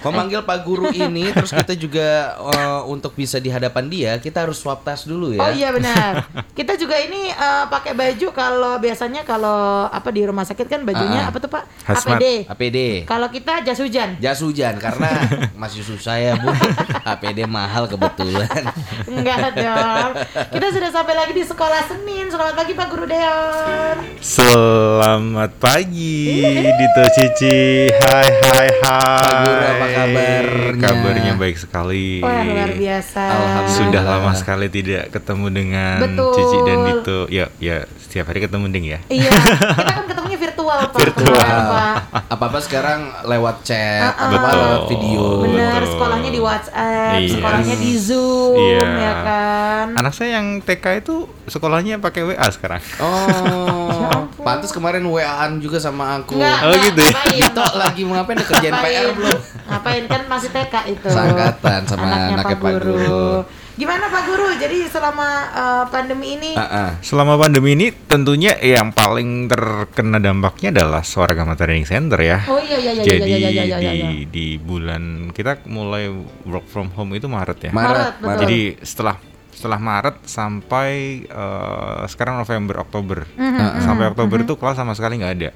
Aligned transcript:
Kalau 0.00 0.16
manggil 0.16 0.40
Pak 0.40 0.58
Guru 0.62 0.88
ini 0.88 1.28
terus 1.36 1.52
kita 1.52 1.72
juga 1.74 2.08
eh, 2.40 2.80
untuk 2.84 3.12
bisa 3.12 3.36
di 3.36 3.48
hadapan 3.48 3.84
dia, 3.86 4.12
kita 4.16 4.42
harus 4.42 4.56
swab 4.56 4.80
tes 4.80 5.04
dulu 5.04 5.30
ya. 5.30 5.40
Oh 5.40 5.52
iya 5.52 5.68
benar. 5.70 6.24
Kita 6.50 6.74
juga 6.74 6.96
ini 6.96 7.28
eh, 7.28 7.64
pakai 7.66 7.92
baju 7.92 8.28
kalau 8.30 8.74
biasanya 8.76 9.22
kalau 9.22 9.84
apa 9.86 10.08
di 10.08 10.24
rumah 10.24 10.42
sakit 10.42 10.66
kan 10.66 10.80
bajunya 10.82 11.20
Ah. 11.20 11.28
apa 11.28 11.36
tuh 11.36 11.48
Pak? 11.48 11.64
Hazmat. 11.84 12.16
APD. 12.16 12.26
APD. 12.48 12.78
Kalau 13.04 13.28
kita 13.28 13.60
jas 13.60 13.76
hujan. 13.76 14.16
Jas 14.16 14.40
hujan 14.40 14.74
karena 14.76 15.10
masih 15.62 15.82
susah 15.82 16.16
ya 16.16 16.32
Bu. 16.34 16.48
APD 17.04 17.44
mahal 17.44 17.84
kebetulan. 17.84 18.72
Enggak 19.04 19.52
dong. 19.52 20.10
Kita 20.48 20.66
sudah 20.70 20.90
sampai 20.90 21.14
lagi 21.14 21.32
di 21.32 21.44
sekolah 21.44 21.84
Senin. 21.84 22.26
Selamat 22.26 22.56
pagi 22.56 22.72
Pak 22.72 22.88
Guru 22.88 23.04
Deon. 23.04 23.96
Selamat 24.20 25.50
pagi 25.56 26.40
Dito 26.54 27.04
Cici 27.10 27.88
Hai 27.90 28.28
hai 28.30 28.68
hai 28.70 28.70
Pak 28.80 29.34
Guru, 29.36 29.60
apa 29.60 29.86
kabarnya? 29.92 30.80
Kabarnya 30.80 31.32
baik 31.34 31.56
sekali 31.56 32.20
Wah 32.20 32.42
luar 32.42 32.72
biasa. 32.72 33.22
Alhamdulillah. 33.22 33.76
Sudah 33.76 34.02
lama 34.02 34.32
sekali 34.34 34.66
tidak 34.68 35.02
ketemu 35.10 35.46
dengan 35.48 35.98
Betul. 36.02 36.32
Cici 36.34 36.58
dan 36.62 36.78
Dito 36.84 37.18
Ya 37.28 37.46
ya 37.56 37.76
setiap 37.98 38.28
hari 38.28 38.42
ketemu 38.42 38.64
Ding 38.68 38.86
ya 38.86 38.98
Iya, 39.06 39.30
kita 39.30 39.84
kan 39.86 40.04
ketemunya 40.10 40.38
virtual 40.38 40.49
Pak. 40.62 40.92
Virtual. 40.94 41.36
Pak. 41.66 41.96
Apa-apa 42.34 42.58
sekarang 42.58 43.00
lewat 43.24 43.56
chat, 43.62 44.00
Ah, 44.00 44.12
ah. 44.12 44.28
apa 44.28 44.38
Betul. 44.38 44.80
video. 44.88 45.24
Bener, 45.42 45.68
Betul. 45.76 45.90
sekolahnya 45.92 46.30
di 46.30 46.40
WhatsApp, 46.40 47.16
Iya. 47.16 47.30
sekolahnya 47.32 47.76
di 47.76 47.90
Zoom, 47.96 48.56
Iya. 48.56 48.84
ya 48.96 49.12
kan? 49.20 49.86
Anak 49.96 50.12
saya 50.12 50.30
yang 50.36 50.46
TK 50.60 50.84
itu 51.00 51.16
sekolahnya 51.44 51.98
pakai 51.98 52.22
WA 52.24 52.46
sekarang 52.48 52.78
Oh, 53.00 54.22
pantas 54.46 54.70
kemarin 54.70 55.02
WA-an 55.02 55.58
juga 55.58 55.76
sama 55.76 56.18
aku. 56.18 56.36
Enggak, 56.36 56.58
Oh, 56.62 56.74
gitu 56.74 57.00
ya? 57.00 57.12
Dito 57.26 57.64
lagi 57.74 58.00
mau 58.02 58.14
ngapain? 58.16 58.38
Ngapain? 58.38 58.72
PR 58.80 59.06
belum? 59.12 59.38
Ngapain 59.66 60.04
kan 60.06 60.22
masih 60.26 60.48
TK 60.50 60.74
itu. 60.88 61.06
Seangkatan 61.06 61.80
sama 61.84 62.06
anaknya 62.30 62.56
Pak 62.56 62.72
Guru. 62.78 63.44
Gimana 63.80 64.12
Pak 64.12 64.22
Guru? 64.28 64.52
Jadi 64.60 64.84
selama 64.92 65.28
eh, 65.56 65.84
pandemi 65.88 66.36
ini 66.36 66.52
Ah, 66.52 66.68
ah. 66.68 66.90
Selama 67.00 67.40
pandemi 67.40 67.72
ini 67.72 67.88
tentunya 67.88 68.52
yang 68.60 68.92
paling 68.92 69.48
terkena 69.48 70.20
dampaknya 70.20 70.68
adalah 70.68 71.00
Suaragama 71.00 71.56
Training 71.56 71.88
Center 71.88 72.20
ya 72.20 72.44
Oh 72.44 72.60
iya 72.60 72.76
iya 72.76 72.92
iya 72.92 73.02
Jadi 73.02 73.24
iya 73.24 73.36
iya 73.40 73.50
iya 73.50 73.64
iya. 73.64 73.80
di 73.80 73.88
iya. 73.96 74.10
di 74.28 74.46
bulan 74.60 75.32
kita 75.32 75.64
mulai 75.64 76.12
work 76.44 76.68
from 76.68 76.92
home 76.92 77.16
itu 77.16 77.24
Maret 77.24 77.58
ya. 77.66 77.72
Maret, 77.72 77.88
Maret, 77.88 78.12
betul. 78.20 78.28
Maret. 78.28 78.40
Jadi 78.44 78.60
setelah 78.84 79.16
setelah 79.50 79.80
Maret 79.80 80.16
sampai 80.28 80.90
eh, 81.24 82.02
sekarang 82.04 82.36
November 82.36 82.84
Oktober. 82.84 83.24
Mhm, 83.32 83.80
Sampai 83.80 84.12
Oktober 84.12 84.44
itu 84.44 84.54
kelas 84.60 84.76
sama 84.76 84.92
sekali 84.92 85.16
nggak 85.24 85.34
ada. 85.40 85.50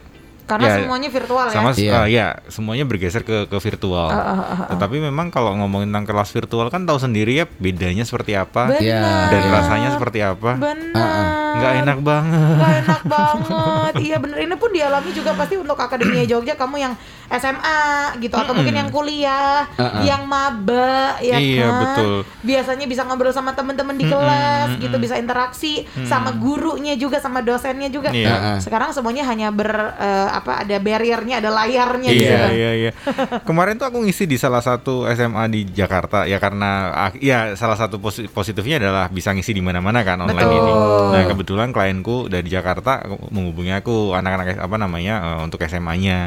Karena 0.44 0.66
Ya, 0.66 0.74
semuanya 0.78 1.08
virtual 1.08 1.46
ya. 1.46 1.52
Sama 1.52 1.70
Iya. 1.72 1.92
eh, 1.96 2.06
ya 2.10 2.26
semuanya 2.46 2.84
bergeser 2.84 3.20
ke 3.20 3.44
ke 3.44 3.58
virtual. 3.58 4.06
Ah, 4.06 4.16
ah, 4.16 4.28
ah, 4.34 4.44
ah. 4.44 4.66
Tetapi 4.70 5.00
memang 5.00 5.28
kalau 5.28 5.56
ngomongin 5.56 5.88
tentang 5.88 6.04
kelas 6.06 6.30
virtual 6.30 6.68
kan 6.68 6.84
tahu 6.84 6.98
sendiri 6.98 7.32
ya 7.34 7.48
bedanya 7.50 8.04
seperti 8.04 8.34
apa 8.34 8.68
Benar. 8.70 8.80
Iya. 8.80 9.02
dan 9.28 9.42
rasanya 9.50 9.88
seperti 9.90 10.20
apa. 10.20 10.50
Benar. 10.54 11.24
Nggak 11.54 11.72
enak 11.80 11.98
banget. 12.00 12.54
Nggak 12.54 12.74
enak 12.78 13.00
banget. 13.06 13.92
Iya 13.96 14.16
bener 14.18 14.38
ini 14.38 14.54
pun 14.54 14.70
dialami 14.70 15.10
juga 15.10 15.30
pasti 15.32 15.54
untuk 15.54 15.76
Akademia 15.76 16.24
Jogja 16.30 16.54
kamu 16.54 16.76
yang 16.78 16.92
SMA 17.30 17.80
gitu 18.18 18.34
atau 18.34 18.52
mungkin 18.52 18.74
yang 18.74 18.90
kuliah, 18.90 19.64
Uh-uh. 19.72 20.02
yang 20.02 20.22
maba 20.24 21.16
ya 21.18 21.36
Iya, 21.36 21.64
kan. 21.64 21.80
betul. 21.80 22.14
Biasanya 22.42 22.84
bisa 22.84 23.02
ngobrol 23.02 23.32
sama 23.32 23.52
temen-temen 23.52 23.96
di 23.96 24.04
kelas 24.04 24.76
gitu, 24.76 24.96
bisa 24.98 25.16
interaksi 25.16 25.88
sama 26.04 26.30
gurunya 26.32 26.94
juga 26.94 27.16
sama 27.16 27.40
dosennya 27.40 27.88
juga. 27.88 28.12
Iya. 28.12 28.60
Sekarang 28.60 28.92
semuanya 28.92 29.24
hanya 29.24 29.48
ber 29.48 29.72
eh, 29.96 30.28
apa 30.34 30.62
ada 30.62 30.76
barriernya, 30.76 31.38
ada 31.38 31.50
layarnya 31.50 32.10
gitu 32.10 32.24
Iya 32.24 32.38
kan. 32.38 32.50
iya 32.50 32.70
iya. 32.74 32.90
Kemarin 33.48 33.76
tuh 33.76 33.86
aku 33.86 34.02
ngisi 34.02 34.24
di 34.24 34.34
salah 34.34 34.58
satu 34.58 35.06
SMA 35.08 35.44
di 35.48 35.60
Jakarta 35.66 36.24
ya 36.24 36.36
karena 36.36 36.90
ya 37.18 37.54
salah 37.54 37.74
satu 37.74 37.96
posi- 37.96 38.26
positifnya 38.26 38.78
adalah 38.78 39.06
bisa 39.06 39.30
ngisi 39.30 39.50
di 39.50 39.62
mana-mana 39.62 40.02
kan 40.02 40.18
online 40.20 40.34
Betul. 40.40 40.58
ini. 40.58 40.72
Nah 41.14 41.22
kebetulan 41.26 41.68
klienku 41.70 42.26
dari 42.26 42.48
Jakarta 42.48 43.00
menghubungi 43.30 43.72
aku 43.72 44.12
anak-anak 44.12 44.58
apa 44.58 44.76
namanya 44.76 45.14
eh, 45.22 45.40
untuk 45.42 45.62
SMA-nya. 45.62 46.18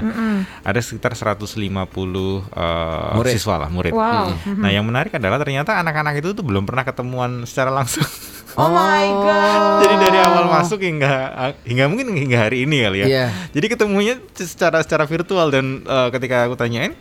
Ada 0.64 0.80
sekitar 0.80 1.12
150 1.12 1.58
eh, 1.58 3.12
Murid. 3.14 3.34
siswa 3.34 3.56
lah 3.58 3.70
murid. 3.70 3.92
Wow. 3.92 4.32
Nah 4.56 4.70
yang 4.70 4.86
menarik 4.86 5.12
adalah 5.14 5.38
ternyata 5.38 5.76
anak-anak 5.78 6.20
itu 6.20 6.32
tuh 6.32 6.44
belum 6.44 6.64
pernah 6.64 6.84
ketemuan 6.84 7.44
secara 7.44 7.70
langsung. 7.70 8.06
Oh 8.58 8.74
my 8.74 9.06
god. 9.22 9.86
Jadi 9.86 9.96
dari 10.02 10.18
awal 10.18 10.50
masuk 10.50 10.82
hingga 10.82 11.38
hingga 11.62 11.86
mungkin 11.86 12.10
hingga 12.18 12.50
hari 12.50 12.66
ini 12.66 12.82
kali 12.82 12.98
ya. 13.06 13.08
Iya. 13.08 13.26
Jadi 13.54 13.66
ketemunya 13.70 14.18
secara 14.34 14.82
secara 14.82 15.06
virtual 15.06 15.54
dan 15.54 15.86
eh, 15.86 16.10
ketika 16.10 16.50
aku 16.50 16.58
tanyain 16.58 16.98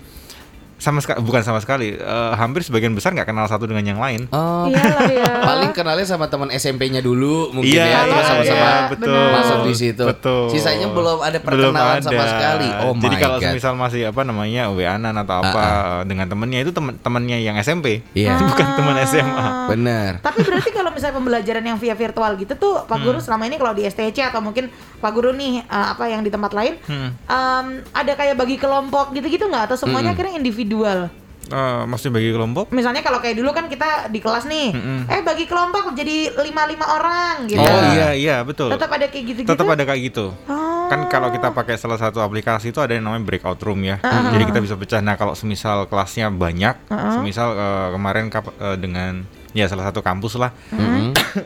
sama 0.76 1.00
sekali 1.00 1.18
bukan 1.18 1.40
sama 1.40 1.56
sekali 1.58 1.92
eh, 1.92 2.32
hampir 2.34 2.60
sebagian 2.60 2.92
besar 2.92 3.10
nggak 3.10 3.24
kenal 3.26 3.44
satu 3.44 3.64
dengan 3.64 3.80
yang 3.82 3.96
lain. 3.96 4.28
Oh, 4.28 4.66
Iyalah 4.66 5.08
ya. 5.08 5.32
paling 5.48 5.72
kenalnya 5.72 6.04
sama 6.04 6.26
teman 6.26 6.48
SMP-nya 6.48 7.00
dulu 7.00 7.48
mungkin 7.50 7.72
Iya, 7.72 7.84
ya, 7.84 7.98
terus 8.02 8.12
iya, 8.14 8.26
sama-sama 8.26 8.60
iya, 8.60 8.74
betul. 8.86 9.08
benar. 9.08 9.32
masuk 9.32 9.58
di 9.62 9.74
situ. 9.74 10.04
Betul. 10.04 10.42
Sisanya 10.48 10.86
belum 10.88 11.18
ada 11.18 11.38
Belum 11.38 11.72
perkenalan 11.72 12.00
sama 12.00 12.16
ada. 12.18 12.28
sekali. 12.28 12.68
Oh 12.82 12.92
Jadi 12.94 13.08
my 13.10 13.20
kalau 13.20 13.36
god. 13.38 13.52
misal 13.52 13.72
masih 13.74 14.00
apa 14.04 14.20
namanya 14.22 14.62
WA-an 14.68 15.00
atau 15.16 15.36
apa 15.40 15.62
eh, 15.62 16.00
dengan 16.04 16.26
temennya 16.26 16.58
itu 16.60 16.70
temen 16.70 16.92
temennya 16.98 17.38
yang 17.38 17.56
SMP. 17.56 18.04
Iya. 18.12 18.36
bukan 18.46 18.66
teman 18.74 18.96
SMA. 19.02 19.46
Bener. 19.66 20.10
Tapi 20.20 20.38
berarti 20.40 20.70
kalau 20.70 20.90
misalnya 20.90 21.16
pembelajaran 21.16 21.64
yang 21.64 21.76
via 21.76 21.94
virtual 21.94 22.36
gitu 22.36 22.52
tuh 22.54 22.84
Pak 22.84 22.98
Guru 22.98 23.16
selama 23.16 23.44
ini 23.44 23.56
kalau 23.56 23.72
di 23.72 23.82
STC 23.82 24.22
atau 24.22 24.38
mungkin 24.38 24.68
Pak 24.96 25.10
Guru 25.10 25.32
nih 25.32 25.60
eh, 25.62 25.86
apa 25.88 26.04
yang 26.04 26.20
di 26.20 26.28
tempat 26.28 26.52
lain 26.52 26.78
Hmm. 26.84 27.10
em, 27.24 27.66
ada 27.90 28.12
kayak 28.12 28.36
bagi 28.36 28.56
kelompok 28.56 29.10
gitu-gitu 29.10 29.44
nggak 29.44 29.66
atau 29.66 29.76
semuanya 29.76 30.12
akhirnya 30.12 30.36
individual? 30.66 31.00
Eh, 31.46 31.82
maksudnya 31.86 32.18
bagi 32.18 32.34
kelompok? 32.34 32.74
Misalnya 32.74 33.06
kalau 33.06 33.22
kayak 33.22 33.38
dulu 33.38 33.54
kan 33.54 33.70
kita 33.70 34.10
di 34.10 34.18
kelas 34.18 34.50
nih, 34.50 34.74
eh 35.06 35.22
bagi 35.22 35.46
kelompok 35.46 35.94
jadi 35.94 36.34
lima 36.36 36.66
lima 36.66 36.86
orang 36.90 37.46
gitu. 37.46 37.62
Oh 37.62 37.80
Iya. 37.86 38.18
iya 38.18 38.36
betul. 38.42 38.66
Tetap 38.66 38.90
ada 38.90 39.06
kayak 39.06 39.24
gitu-gitu. 39.24 39.50
Tetap 39.54 39.66
ada 39.70 39.86
kayak 39.86 40.00
gitu. 40.10 40.34
Oh. 40.50 40.90
Kan 40.90 41.06
kalau 41.06 41.30
kita 41.30 41.54
pakai 41.54 41.78
salah 41.78 42.02
satu 42.02 42.18
aplikasi 42.18 42.74
itu 42.74 42.82
ada 42.82 42.98
yang 42.98 43.06
namanya 43.06 43.22
breakout 43.22 43.62
room 43.62 43.78
ya. 43.80 44.02
Jadi 44.02 44.42
kita 44.44 44.58
bisa 44.58 44.74
pecah. 44.74 44.98
Nah, 44.98 45.14
kalau 45.14 45.38
semisal 45.38 45.86
kelasnya 45.86 46.34
banyak, 46.34 46.74
semisal 46.90 47.54
eh, 47.54 47.88
kemarin 47.94 48.26
kap- 48.26 48.54
eh, 48.56 48.74
dengan 48.76 49.22
ya 49.56 49.66
salah 49.66 49.88
satu 49.88 49.98
kampus 49.98 50.36
lah. 50.36 50.52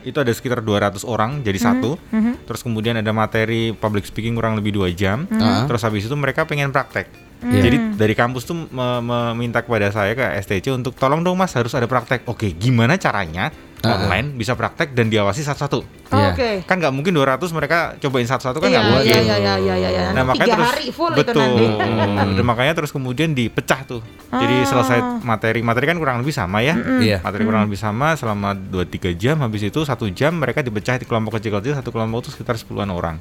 itu 0.03 0.19
ada 0.19 0.29
sekitar 0.29 0.59
200 0.59 1.01
orang 1.05 1.41
jadi 1.41 1.57
satu. 1.57 1.95
Terus 2.43 2.61
kemudian 2.61 2.95
ada 2.95 3.11
materi 3.11 3.71
public 3.71 4.05
speaking 4.05 4.35
kurang 4.35 4.55
lebih 4.55 4.71
dua 4.73 4.91
jam. 4.91 5.25
Terus 5.65 5.81
habis 5.81 6.05
itu 6.05 6.15
mereka 6.15 6.43
pengen 6.45 6.69
praktek. 6.69 7.07
Jadi 7.41 7.69
dari 7.97 8.13
kampus 8.13 8.45
tuh 8.45 8.69
me- 8.69 9.01
meminta 9.01 9.63
kepada 9.63 9.89
saya 9.89 10.13
ke 10.13 10.21
STC 10.43 10.69
untuk 10.71 10.93
tolong 10.93 11.23
dong 11.23 11.35
Mas 11.35 11.55
harus 11.55 11.73
ada 11.73 11.87
praktek. 11.87 12.27
Oke, 12.27 12.51
gimana 12.51 12.95
caranya 12.95 13.49
online 13.83 14.35
bisa 14.35 14.53
praktek 14.53 14.93
dan 14.93 15.07
diawasi 15.07 15.41
satu-satu? 15.41 15.81
Oh, 15.81 15.89
Iya. 16.13 16.31
Oke. 16.31 16.51
kan 16.65 16.77
nggak 16.77 16.91
mungkin 16.91 17.13
200 17.13 17.39
mereka 17.51 17.79
cobain 17.97 18.25
satu-satu 18.25 18.59
kan 18.59 18.67
Iya, 18.67 18.77
nggak 18.77 18.87
mungkin. 18.91 19.15
iya, 19.15 19.37
iya, 19.39 19.55
iya, 19.57 19.75
iya, 19.77 19.89
iya. 19.91 20.09
Nah 20.11 20.23
makanya 20.25 20.43
Tiga 20.45 20.57
terus 20.59 20.71
hari 20.71 20.87
full 20.91 21.13
betul. 21.13 21.31
itu 21.31 21.39
nanti. 21.39 22.35
Dan 22.35 22.45
makanya 22.45 22.73
terus 22.75 22.91
kemudian 22.91 23.31
dipecah 23.31 23.81
tuh. 23.85 24.03
Jadi 24.29 24.55
Ah. 24.57 24.67
selesai 24.67 24.99
materi 25.21 25.61
materi 25.61 25.87
kan 25.87 25.97
kurang 25.97 26.19
lebih 26.19 26.33
sama 26.33 26.61
ya. 26.61 26.75
Iya. 26.75 27.19
Materi 27.21 27.43
kurang 27.43 27.63
lebih 27.65 27.77
sama 27.77 28.15
selama 28.15 28.53
2-3 28.53 29.15
jam. 29.15 29.39
Habis 29.39 29.63
itu 29.65 29.81
satu 29.81 30.09
jam 30.09 30.35
mereka 30.35 30.61
dipecah 30.61 30.97
di 30.97 31.05
kelompok 31.05 31.37
kecil-kecil. 31.37 31.73
Satu 31.73 31.89
kelompok 31.89 32.21
itu 32.21 32.31
sekitar 32.33 32.55
10-an 32.55 32.91
orang. 32.91 33.17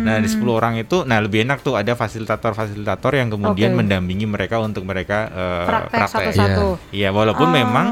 Nah 0.00 0.16
di 0.16 0.28
10 0.28 0.54
orang 0.54 0.74
itu, 0.76 1.02
nah 1.02 1.18
lebih 1.18 1.42
enak 1.42 1.60
tuh 1.60 1.74
ada 1.74 1.92
fasilitator-fasilitator 1.92 3.12
yang 3.12 3.28
kemudian 3.28 3.72
Oke. 3.72 3.78
mendampingi 3.80 4.24
mereka 4.24 4.58
untuk 4.58 4.82
mereka 4.82 5.26
eh, 5.28 5.66
Praktek 5.66 6.00
satu-satu. 6.08 6.66
Iya 6.90 7.10
walaupun 7.10 7.42
Oh. 7.42 7.52
memang 7.52 7.86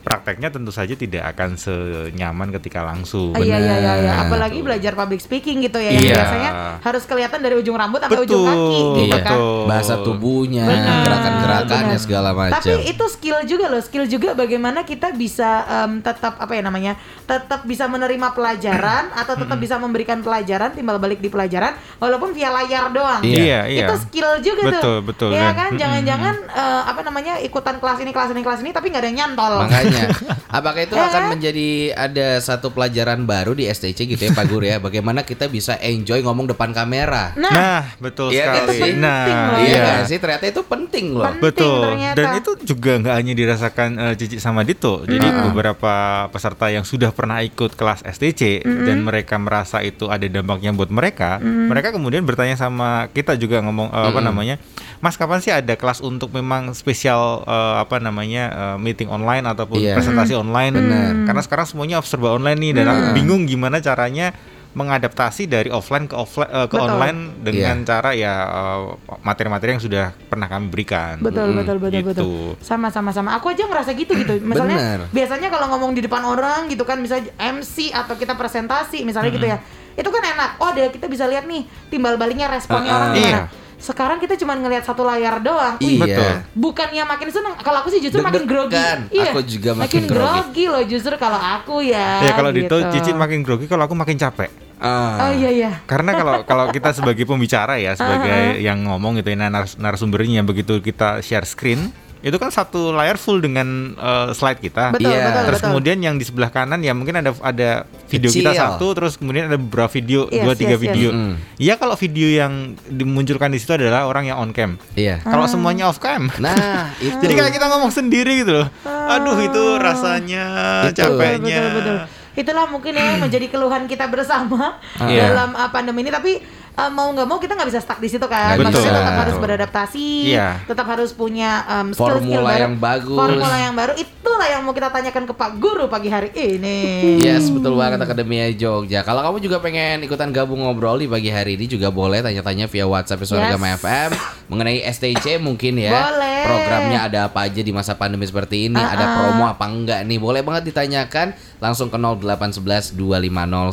prakteknya 0.00 0.48
tentu 0.48 0.68
saja 0.68 0.92
tidak 0.92 1.22
akan 1.28 1.54
senyaman 1.54 2.48
ketika 2.52 2.80
langsung. 2.82 3.32
Ah, 3.32 3.40
Iya 3.40 3.56
iya 3.56 3.74
iya 3.76 3.92
iya. 4.00 4.12
Apalagi 4.22 4.60
belajar 4.60 4.92
public 4.94 5.18
speaking 5.18 5.60
gitu 5.60 5.76
ya 5.76 5.88
yang 5.88 6.02
Iya. 6.02 6.14
biasanya 6.16 6.50
harus 6.80 7.04
kelihatan 7.04 7.38
dari 7.38 7.54
ujung 7.54 7.74
rambut 7.74 8.00
sampai 8.00 8.18
ujung 8.18 8.40
kaki 8.40 8.78
gitu 8.98 9.00
Iya. 9.10 9.22
kan. 9.22 9.38
Bahasa 9.66 9.94
tubuhnya, 9.98 10.64
gerakan-gerakannya 11.04 11.98
segala 11.98 12.30
macam. 12.32 12.56
Tapi 12.56 12.86
itu 12.86 13.04
skill 13.08 13.38
juga 13.44 13.66
loh, 13.66 13.80
skill 13.80 14.06
juga 14.06 14.32
bagaimana 14.32 14.82
kita 14.82 15.12
bisa 15.12 15.50
em, 15.84 16.00
tetap 16.00 16.36
apa 16.36 16.52
ya 16.52 16.62
namanya, 16.62 16.92
tetap 17.24 17.64
bisa 17.64 17.84
menerima 17.86 18.32
pelajaran 18.32 19.12
atau 19.20 19.34
tetap 19.36 19.56
bisa 19.56 19.76
memberikan 19.76 20.20
pelajaran 20.20 20.72
timbal 20.72 20.96
balik 20.96 21.18
di 21.18 21.28
pelajaran 21.28 21.72
walaupun 21.96 22.32
via 22.32 22.48
layar 22.50 22.88
doang. 22.90 23.20
Iya, 23.20 23.66
iya. 23.66 23.84
Itu 23.84 23.94
skill 24.00 24.40
juga 24.40 24.62
Betul, 24.66 24.80
tuh. 24.80 24.98
betul, 25.04 25.30
Iya 25.30 25.46
Dan- 25.46 25.56
kan, 25.56 25.70
jangan-jangan 25.76 26.34
eh, 26.46 26.82
apa 26.86 27.00
namanya 27.02 27.34
ikutan 27.38 27.76
kelas 27.76 27.98
ini 27.98 28.10
kelas 28.10 28.30
ini 28.30 28.40
kelas 28.40 28.60
ini 28.60 28.70
tapi 28.70 28.88
nggak 28.88 29.00
ada 29.00 29.08
yang 29.08 29.18
nyantol. 29.20 29.54
Makanya 29.60 29.89
pastinya. 29.90 30.06
Apakah 30.58 30.80
itu 30.82 30.94
akan 30.94 31.22
menjadi 31.30 31.68
ada 31.94 32.28
satu 32.38 32.70
pelajaran 32.70 33.22
baru 33.22 33.52
di 33.52 33.66
STC 33.66 34.06
gitu 34.06 34.18
ya 34.20 34.32
Pak 34.32 34.46
Guru 34.46 34.64
ya? 34.64 34.78
Bagaimana 34.78 35.22
kita 35.22 35.46
bisa 35.46 35.78
enjoy 35.78 36.22
ngomong 36.22 36.50
depan 36.50 36.70
kamera? 36.70 37.34
Nah, 37.36 37.50
Nah, 37.50 37.82
betul 37.98 38.32
kan 38.32 38.66
sekali. 38.66 38.78
sih? 38.78 38.92
Nah, 38.96 39.26
loh, 39.26 39.60
iya 39.62 39.76
ya. 39.76 39.84
kan 39.84 40.02
sih? 40.06 40.18
Ternyata 40.18 40.44
itu 40.48 40.62
penting 40.64 41.06
loh. 41.12 41.26
Penting 41.28 41.42
Betul. 41.42 41.80
ternyata. 41.84 42.16
Dan 42.16 42.28
itu 42.36 42.50
juga 42.64 42.92
nggak 42.98 43.14
hanya 43.14 43.32
dirasakan 43.34 43.88
eh, 43.98 44.14
Cici 44.16 44.36
sama 44.38 44.62
Dito. 44.62 45.02
Jadi 45.02 45.26
beberapa 45.50 45.94
peserta 46.28 46.66
yang 46.68 46.82
sudah 46.82 47.10
pernah 47.10 47.42
ikut 47.42 47.74
kelas 47.74 48.02
STC 48.02 48.62
dan 48.64 49.02
mereka 49.02 49.36
merasa 49.36 49.82
itu 49.82 50.08
ada 50.08 50.24
dampaknya 50.24 50.70
buat 50.72 50.90
mereka, 50.90 51.38
mereka 51.40 51.90
kemudian 51.90 52.22
bertanya 52.22 52.54
sama 52.54 53.06
kita 53.10 53.34
juga 53.36 53.62
ngomong 53.62 53.90
eh, 53.90 54.06
apa 54.10 54.20
namanya, 54.20 54.56
Mas 55.00 55.16
kapan 55.16 55.40
sih 55.40 55.48
ada 55.48 55.74
kelas 55.74 56.00
untuk 56.00 56.28
memang 56.30 56.72
spesial 56.72 57.40
eh, 57.42 57.74
apa 57.78 57.96
namanya 57.98 58.44
eh, 58.48 58.76
meeting 58.76 59.08
online 59.08 59.44
ataupun 59.44 59.80
Iya. 59.80 59.96
presentasi 59.96 60.36
online? 60.36 60.76
Benar. 60.76 61.10
Karena 61.24 61.40
sekarang 61.40 61.66
semuanya 61.66 61.96
serba 62.00 62.30
online 62.30 62.60
nih 62.60 62.72
dan 62.74 62.86
aku 62.86 63.02
bingung 63.14 63.44
gimana 63.44 63.80
caranya 63.80 64.36
mengadaptasi 64.70 65.50
dari 65.50 65.66
offline 65.66 66.04
ke 66.04 66.14
offline 66.14 66.46
eh, 66.46 66.68
ke 66.68 66.76
Betul. 66.76 66.84
online 66.86 67.18
dengan 67.40 67.76
Iya. 67.80 67.86
cara 67.88 68.10
ya 68.12 68.34
eh, 68.44 68.80
materi-materi 69.20 69.74
yang 69.74 69.82
sudah 69.82 70.04
pernah 70.28 70.46
kami 70.46 70.68
berikan. 70.68 71.16
Betul, 71.18 71.56
betul, 71.56 71.76
betul, 71.80 71.96
gitu. 71.96 72.08
betul. 72.12 72.48
Sama, 72.60 72.92
sama, 72.92 73.10
sama. 73.10 73.34
Aku 73.34 73.48
aja 73.48 73.64
ngerasa 73.64 73.90
gitu 73.94 74.12
gitu. 74.14 74.36
Misalnya, 74.46 74.76
Bener. 74.76 75.00
biasanya 75.10 75.48
kalau 75.48 75.74
ngomong 75.74 75.96
di 75.96 76.04
depan 76.04 76.22
orang 76.22 76.68
gitu 76.68 76.84
kan, 76.84 77.00
misalnya 77.00 77.32
MC 77.40 77.90
atau 77.90 78.14
kita 78.14 78.36
presentasi, 78.36 79.02
misalnya 79.02 79.32
gitu 79.32 79.48
ya, 79.48 79.58
itu 79.96 80.06
kan 80.06 80.22
enak. 80.28 80.50
Oh, 80.60 80.70
deh 80.70 80.86
kita 80.86 81.08
bisa 81.08 81.24
lihat 81.24 81.48
nih 81.48 81.64
timbal 81.88 82.14
baliknya 82.14 82.46
responnya 82.46 82.92
Ah, 82.92 82.98
orang 83.00 83.10
gimana. 83.12 83.26
Iya. 83.26 83.42
Sekarang 83.80 84.20
kita 84.20 84.36
cuma 84.36 84.52
ngelihat 84.54 84.84
satu 84.84 85.02
layar 85.02 85.40
doang. 85.40 85.80
Wih, 85.80 85.96
Iya. 85.96 86.04
Betul. 86.06 86.32
bukannya 86.54 87.02
makin 87.02 87.28
seneng. 87.30 87.54
Kalau 87.56 87.80
aku 87.80 87.88
sih 87.88 87.98
justru 87.98 88.20
makin 88.20 88.44
grogi. 88.44 88.76
Iya. 89.10 89.32
Aku 89.32 89.40
juga 89.42 89.70
makin 89.74 90.04
grogi. 90.04 90.12
grogi 90.12 90.64
loh 90.68 90.84
justru 90.84 91.16
kalau 91.16 91.40
aku 91.40 91.80
ya. 91.80 92.20
Ya 92.20 92.32
kalau 92.32 92.52
Dito 92.52 92.76
gitu. 92.76 92.92
Cici 92.92 93.10
makin 93.10 93.40
grogi 93.40 93.64
kalau 93.64 93.88
aku 93.88 93.96
makin 93.96 94.14
capek. 94.14 94.52
Ah. 94.76 95.28
Oh 95.28 95.32
iya 95.32 95.50
iya. 95.50 95.70
Karena 95.84 96.12
kalau 96.12 96.40
kalau 96.42 96.64
kita 96.68 96.92
sebagai 96.92 97.24
pembicara 97.24 97.76
ya, 97.76 97.92
sebagai 97.92 98.56
yang 98.66 98.80
ngomong 98.82 99.16
gitu 99.16 99.28
ya 99.28 99.36
nar- 99.42 99.76
narasumbernya 99.76 100.40
begitu 100.40 100.80
kita 100.80 101.20
share 101.20 101.44
screen, 101.44 101.92
itu 102.20 102.36
kan 102.36 102.48
satu 102.48 102.92
layar 102.92 103.16
full 103.16 103.38
dengan 103.38 103.66
eh, 103.92 104.28
slide 104.30 104.58
kita. 104.58 104.92
Betul, 104.92 105.08
Iya. 105.08 105.24
betul, 105.26 105.42
Terus 105.42 105.56
betul. 105.56 105.68
kemudian 105.70 105.98
yang 105.98 106.14
di 106.14 106.22
sebelah 106.22 106.48
kanan 106.48 106.78
ya 106.78 106.92
mungkin 106.92 107.16
ada 107.16 107.32
ada 107.40 107.70
video 108.06 108.28
kita 108.28 108.50
Kecil. 108.50 108.60
satu, 108.60 108.86
terus 108.92 109.14
kemudian 109.14 109.46
ada 109.46 109.56
beberapa 109.56 109.88
video 109.88 110.26
Yes, 110.26 110.42
dua 110.42 110.54
tiga 110.54 110.70
yes, 110.70 110.76
yes. 110.76 110.84
video. 110.86 111.08
Mm. 111.10 111.34
Iya 111.56 111.74
kalau 111.74 111.94
video 111.94 112.28
yang 112.28 112.52
dimunculkan 112.86 113.48
di 113.48 113.58
situ 113.58 113.72
adalah 113.72 114.04
orang 114.04 114.26
yang 114.26 114.36
on 114.36 114.50
cam. 114.50 114.76
Iya. 114.92 115.20
Kalau 115.20 115.46
semuanya 115.46 115.86
off 115.86 115.96
cam. 115.96 116.28
Nah, 116.36 116.92
itu. 117.00 117.16
Jadi 117.16 117.32
kayak 117.32 117.52
kita 117.52 117.66
ngomong 117.66 117.88
sendiri 117.88 118.32
gitu 118.38 118.52
loh. 118.54 118.68
Aduh 118.84 119.38
itu 119.38 119.62
rasanya 119.76 120.44
Itu. 120.86 121.00
capeknya. 121.00 121.60
Betul, 121.62 121.72
betul, 121.72 121.96
betul. 121.96 122.19
Itulah 122.32 122.66
mungkin 122.66 122.92
ya 122.92 123.12
yang 123.12 123.20
menjadi 123.20 123.46
keluhan 123.46 123.84
kita 123.84 124.06
bersama 124.06 124.78
Iya. 125.00 125.30
dalam 125.30 125.50
uh, 125.52 125.68
pandemi 125.68 126.00
ini. 126.00 126.10
Tapi 126.10 126.38
uh, 126.72 126.88
mau 126.88 127.10
nggak 127.10 127.24
mau 127.24 127.36
kita 127.36 127.52
nggak 127.52 127.68
bisa 127.68 127.80
stuck 127.80 127.98
di 127.98 128.06
situ 128.06 128.22
kan. 128.24 128.54
Nggak 128.54 128.70
Maksudnya 128.70 128.92
tetap 128.96 129.16
harus 129.16 129.32
Betul. 129.32 129.44
beradaptasi, 129.44 130.08
Iya. 130.30 130.48
tetap 130.64 130.86
harus 130.86 131.10
punya 131.10 131.50
um, 131.66 131.86
skill-skill 131.90 132.38
Formula 132.38 132.48
baru, 132.48 132.62
yang 132.62 132.74
bagus. 132.76 133.18
formula 133.18 133.56
yang 133.56 133.74
baru. 133.74 133.92
Itulah 133.94 134.48
yang 134.48 134.62
mau 134.62 134.72
kita 134.72 134.88
tanyakan 134.88 135.24
ke 135.24 135.34
Pak 135.34 135.50
Guru 135.58 135.84
pagi 135.86 136.08
hari 136.08 136.30
ini. 136.32 136.78
Yes, 137.18 137.50
betul 137.50 137.74
banget 137.74 137.98
Akademia 137.98 138.46
Jogja. 138.52 139.02
Kalau 139.02 139.20
kamu 139.20 139.38
juga 139.40 139.58
pengen 139.58 140.00
ikutan 140.00 140.30
gabung 140.30 140.62
ngobrol 140.62 140.96
di 140.96 141.06
pagi 141.06 141.28
hari 141.28 141.54
ini 141.54 141.66
juga 141.66 141.90
boleh 141.90 142.20
tanya-tanya 142.20 142.64
via 142.64 142.86
WhatsApp 142.86 143.22
Suara 143.22 143.50
Yes. 143.50 143.58
FM 143.76 144.39
mengenai 144.50 144.82
STC 144.82 145.38
mungkin 145.38 145.78
ya. 145.78 145.94
Boleh. 146.10 146.42
Programnya 146.42 147.00
ada 147.06 147.18
apa 147.30 147.46
aja 147.46 147.62
di 147.62 147.70
masa 147.70 147.94
pandemi 147.94 148.26
seperti 148.26 148.66
ini? 148.66 148.76
Ada 148.76 148.98
Uh-uh. 149.00 149.16
promo 149.30 149.44
apa 149.46 149.64
enggak 149.64 150.02
nih? 150.02 150.18
Boleh 150.18 150.42
banget 150.42 150.66
ditanyakan 150.66 151.30
langsung 151.56 151.86
ke 151.86 151.96
0811 151.96 152.98
250 152.98 153.70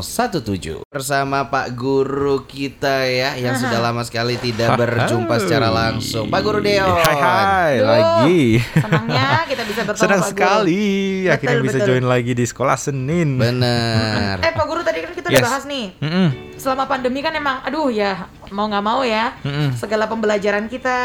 1017. 0.00 0.88
Bersama 0.88 1.44
Pak 1.44 1.74
Guru 1.74 2.42
kita 2.42 3.04
ya 3.04 3.36
yang 3.36 3.54
sudah 3.54 3.78
lama 3.80 4.00
sekali 4.00 4.38
tidak 4.38 4.74
berjumpa 4.74 5.36
secara 5.38 5.68
langsung. 5.68 6.26
Pak 6.28 6.40
Guru 6.40 6.58
Deo. 6.58 6.88
Hai 6.88 7.14
hai 7.14 7.72
Duh, 7.76 7.84
lagi. 7.84 8.42
Senangnya 8.72 9.28
kita 9.44 9.62
bisa 9.62 9.80
bertemu 9.84 10.00
Senang 10.00 10.16
Pak 10.16 10.24
Guru. 10.24 10.32
sekali 10.32 10.84
akhirnya 11.26 11.54
Betul, 11.54 11.66
bisa 11.66 11.78
betul. 11.78 11.88
join 11.90 12.06
lagi 12.06 12.32
di 12.32 12.44
sekolah 12.46 12.76
Senin. 12.78 13.28
Bener. 13.36 14.36
Eh 14.40 14.52
Pak 14.54 14.64
Guru 14.64 14.80
tadi 14.80 14.98
kan 15.00 15.12
kita 15.28 15.36
Yes. 15.36 15.44
udah 15.44 15.52
bahas 15.52 15.64
nih 15.68 15.86
Mm-mm. 16.00 16.28
selama 16.56 16.84
pandemi 16.88 17.20
kan 17.20 17.36
emang 17.36 17.60
aduh 17.62 17.92
ya 17.92 18.24
mau 18.48 18.64
nggak 18.66 18.84
mau 18.84 19.04
ya 19.04 19.36
Mm-mm. 19.44 19.76
segala 19.76 20.08
pembelajaran 20.08 20.66
kita 20.66 20.96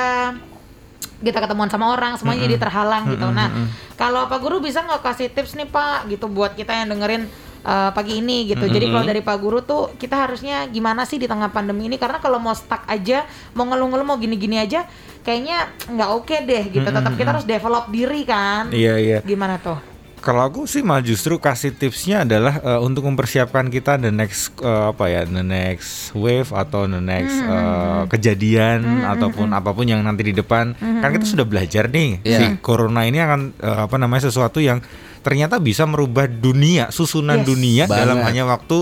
kita 1.24 1.40
ketemuan 1.40 1.72
sama 1.72 1.92
orang 1.96 2.20
semuanya 2.20 2.44
jadi 2.52 2.60
terhalang 2.60 3.08
gitu. 3.08 3.24
Nah 3.31 3.48
kalau 3.96 4.28
Pak 4.28 4.40
Guru 4.44 4.60
bisa 4.60 4.84
nggak 4.84 5.00
kasih 5.04 5.31
tips 5.31 5.56
nih 5.56 5.72
Pak 5.72 6.12
gitu 6.12 6.28
buat 6.28 6.52
kita 6.52 6.75
yang 6.75 6.92
dengerin 6.92 7.31
uh, 7.64 7.96
pagi 7.96 8.20
ini 8.20 8.44
gitu. 8.52 8.68
Jadi 8.68 8.92
kalau 8.92 9.08
dari 9.08 9.24
Pak 9.24 9.38
Guru 9.40 9.64
tuh 9.64 9.96
kita 9.96 10.20
harusnya 10.20 10.68
gimana 10.68 11.08
sih 11.08 11.16
di 11.16 11.28
tengah 11.31 11.48
pandemi 11.48 11.88
ini? 11.88 11.96
Karena 11.96 12.19
kalau 12.19 12.44
mau 12.44 12.52
stuck 12.52 12.84
aja, 12.84 13.24
mau 13.56 13.64
ngeluh-ngeluh 13.64 14.04
mau 14.04 14.19
gini-gini 14.19 14.60
aja, 14.60 14.84
kayaknya 15.24 15.72
nggak 15.88 16.10
oke 16.12 16.36
deh 16.44 16.64
gitu. 16.76 16.88
Tetap 16.92 17.14
kita 17.16 17.30
harus 17.40 17.48
develop 17.48 17.88
diri 17.88 18.28
kan. 18.28 18.68
Iya 18.76 19.00
iya. 19.00 19.18
Gimana 19.24 19.64
tuh? 19.64 19.80
Kalau 20.24 20.40
aku 20.40 20.64
sih 20.64 20.80
malah 20.80 21.04
justru 21.04 21.36
kasih 21.36 21.75
tipsnya 21.75 22.24
adalah 22.24 22.56
eh, 22.58 22.80
untuk 22.80 23.04
mempersiapkan 23.04 23.68
kita 23.68 24.00
the 24.00 24.08
next 24.08 24.56
eh, 24.58 24.86
apa 24.88 25.12
ya 25.12 25.28
the 25.28 25.44
next 25.44 26.16
wave 26.16 26.48
atau 26.50 26.88
the 26.88 26.98
next 26.98 27.36
eh, 27.36 28.02
kejadian 28.08 29.04
ataupun 29.04 29.52
apa 29.52 29.75
pun 29.75 29.84
yang 29.84 30.00
nanti 30.00 30.24
di 30.24 30.34
depan 30.34 30.72
kan 30.80 31.12
kita 31.12 31.28
sudah 31.28 31.44
belajar 31.44 31.92
nih 31.92 32.24
Iya. 32.24 32.40
si 32.40 32.46
corona 32.64 33.04
ini 33.04 33.20
akan 33.20 33.52
eh, 33.52 33.80
apa 33.84 34.00
namanya 34.00 34.31
sesuatu 34.31 34.64
yang 34.64 34.80
ternyata 35.20 35.56
bisa 35.56 35.84
merubah 35.84 36.24
dunia 36.24 36.88
susunan 36.88 37.44
Yes. 37.44 37.48
dunia 37.48 37.84
dalam 37.88 38.19
Banget. 38.19 38.28
hanya 38.31 38.44
waktu 38.48 38.78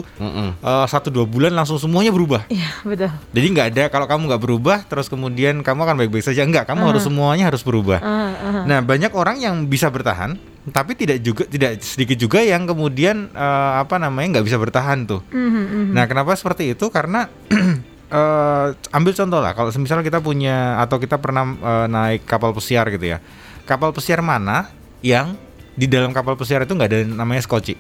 satu 0.61 1.09
dua 1.09 1.25
bulan 1.25 1.53
langsung 1.53 1.77
semuanya 1.77 2.09
berubah. 2.09 2.45
Iya 2.49 2.81
betul. 2.81 3.09
Jadi 3.29 3.45
nggak 3.49 3.67
ada 3.73 3.83
kalau 3.89 4.05
kamu 4.05 4.21
nggak 4.29 4.41
berubah 4.41 4.77
terus 4.85 5.05
kemudian 5.05 5.61
kamu 5.61 5.79
akan 5.85 5.95
baik-baik 6.01 6.25
saja 6.25 6.41
enggak 6.41 6.65
kamu 6.65 6.85
harus 6.89 7.05
semuanya 7.05 7.49
harus 7.49 7.61
berubah. 7.61 8.01
Uh, 8.01 8.09
uh. 8.33 8.63
Nah, 8.65 8.81
banyak 8.81 9.13
orang 9.13 9.37
yang 9.37 9.69
bisa 9.69 9.93
bertahan, 9.93 10.33
tapi 10.69 10.93
tidak 10.93 11.25
juga 11.25 11.49
tidak 11.49 11.81
sedikit 11.81 12.21
juga 12.21 12.37
yang 12.45 12.69
kemudian 12.69 13.33
eh, 13.33 13.71
apa 13.81 13.97
namanya 13.97 14.37
nggak 14.37 14.45
bisa 14.45 14.61
bertahan 14.61 15.09
tuh. 15.09 15.25
Mhm, 15.33 15.49
mhm. 15.49 15.91
Nah, 15.97 16.05
kenapa 16.05 16.37
seperti 16.37 16.77
itu? 16.77 16.93
Karena 16.93 17.25
eh, 18.13 18.67
ambil 18.93 19.13
contoh 19.17 19.41
lah, 19.41 19.57
kalau 19.57 19.73
misalnya 19.81 20.05
kita 20.05 20.21
punya 20.21 20.77
atau 20.77 21.01
kita 21.01 21.17
pernah 21.17 21.49
eh, 21.49 21.85
naik 21.89 22.29
kapal 22.29 22.53
pesiar 22.53 22.85
gitu 22.93 23.17
ya, 23.17 23.17
kapal 23.65 23.89
pesiar 23.89 24.21
mana 24.21 24.69
yang 25.01 25.33
di 25.73 25.89
dalam 25.89 26.13
kapal 26.13 26.37
pesiar 26.37 26.61
itu 26.61 26.77
nggak 26.77 26.89
ada 26.93 26.99
namanya 27.09 27.41
skoci? 27.41 27.73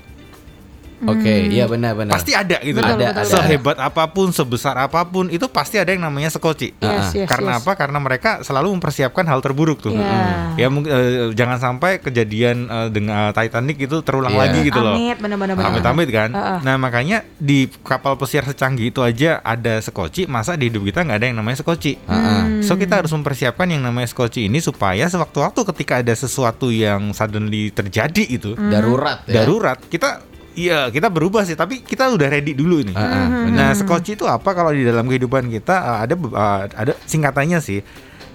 Oke, 1.01 1.49
iya 1.49 1.65
benar-benar. 1.65 2.13
Pasti 2.13 2.37
ada 2.37 2.61
gitu. 2.61 2.77
Betul, 2.77 2.97
loh. 2.97 3.09
betul. 3.09 3.25
Sehebat 3.25 3.77
apa 3.81 4.03
pun, 4.09 4.29
sebesar 4.29 4.77
apa 4.77 5.01
pun, 5.05 5.27
itu 5.27 5.49
pasti 5.49 5.81
ada 5.81 5.89
yang 5.89 6.05
namanya 6.05 6.29
skoci. 6.29 6.77
Yes, 6.77 7.13
yes, 7.17 7.25
Karena 7.25 7.57
yes. 7.57 7.65
apa? 7.65 7.71
Karena 7.73 7.97
mereka 7.97 8.45
selalu 8.45 8.77
mempersiapkan 8.77 9.25
hal 9.25 9.41
terburuk 9.41 9.81
tuh. 9.81 9.97
Iya. 9.97 10.53
Ya 10.61 10.67
mungkin 10.69 10.89
eh, 10.93 11.33
jangan 11.33 11.57
sampai 11.57 11.97
kejadian 11.97 12.69
eh, 12.69 12.87
dengan 12.93 13.33
Titanic 13.33 13.77
itu 13.81 13.97
terulang 14.05 14.33
Iya. 14.33 14.41
lagi 14.45 14.59
gitu 14.61 14.79
loh. 14.79 14.95
Amit, 14.95 15.17
bener-bener. 15.17 15.53
bener. 15.57 15.69
Amit-amit 15.73 16.09
kan. 16.13 16.29
Heeh. 16.31 16.57
Nah 16.61 16.75
makanya 16.77 17.25
di 17.35 17.65
kapal 17.81 18.15
pesiar 18.15 18.45
secanggih 18.45 18.93
itu 18.93 19.01
aja 19.01 19.41
ada 19.41 19.81
skoci, 19.81 20.29
masa 20.29 20.53
di 20.53 20.69
hidup 20.69 20.85
kita 20.85 21.01
nggak 21.01 21.17
ada 21.17 21.27
yang 21.27 21.37
namanya 21.41 21.59
skoci? 21.59 21.97
Heeh. 21.97 22.61
So 22.61 22.77
kita 22.77 23.01
harus 23.01 23.11
mempersiapkan 23.11 23.65
yang 23.67 23.81
namanya 23.81 24.05
skoci 24.05 24.45
ini 24.45 24.61
supaya 24.61 25.09
sewaktu-waktu 25.09 25.65
ketika 25.73 25.99
ada 25.99 26.13
sesuatu 26.13 26.69
yang 26.69 27.11
suddenly 27.11 27.73
terjadi 27.73 28.23
itu 28.23 28.53
Darurat 28.53 29.25
ya. 29.25 29.41
darurat 29.41 29.81
kita 29.89 30.21
Iya 30.51 30.91
kita 30.91 31.07
berubah 31.07 31.47
sih 31.47 31.55
tapi 31.55 31.79
kita 31.79 32.11
udah 32.11 32.27
ready 32.27 32.51
dulu 32.51 32.83
ini. 32.83 32.91
Heeh, 32.91 33.25
benar. 33.47 33.55
Nah 33.55 33.69
skoci 33.71 34.19
itu 34.19 34.27
apa 34.27 34.51
kalau 34.51 34.75
di 34.75 34.83
dalam 34.83 35.07
kehidupan 35.07 35.47
kita 35.47 35.75
uh, 35.79 35.97
ada 36.03 36.15
uh, 36.15 36.59
ada 36.67 36.93
singkatannya 37.07 37.59
sih. 37.63 37.79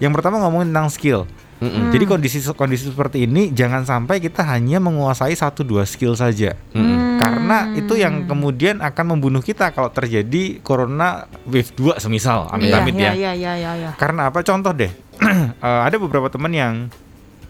Yang 0.01 0.11
pertama 0.17 0.41
ngomongin 0.41 0.73
tentang 0.73 0.89
skill. 0.89 1.21
Mm-mm. 1.57 1.89
Jadi 1.89 2.05
kondisi 2.05 2.37
kondisi 2.53 2.85
seperti 2.93 3.25
ini 3.25 3.49
jangan 3.49 3.81
sampai 3.81 4.21
kita 4.21 4.45
hanya 4.45 4.77
menguasai 4.77 5.33
satu 5.33 5.65
dua 5.65 5.89
skill 5.89 6.13
saja. 6.13 6.53
Mm-mm. 6.73 7.17
Karena 7.17 7.73
itu 7.73 7.97
yang 7.97 8.29
kemudian 8.29 8.77
akan 8.77 9.17
membunuh 9.17 9.41
kita 9.41 9.73
kalau 9.73 9.89
terjadi 9.89 10.61
corona 10.61 11.25
wave 11.49 11.73
2 11.73 11.97
semisal 11.97 12.45
amit-amit 12.53 12.93
Iya, 12.93 13.09
ya. 13.09 13.11
Iya, 13.13 13.31
iya, 13.33 13.53
iya, 13.57 13.71
iya. 13.73 13.91
Karena 13.97 14.29
apa? 14.29 14.45
Contoh 14.45 14.73
deh. 14.73 14.89
Eh, 15.57 15.81
ada 15.89 15.97
beberapa 15.97 16.29
teman 16.29 16.53
yang 16.53 16.93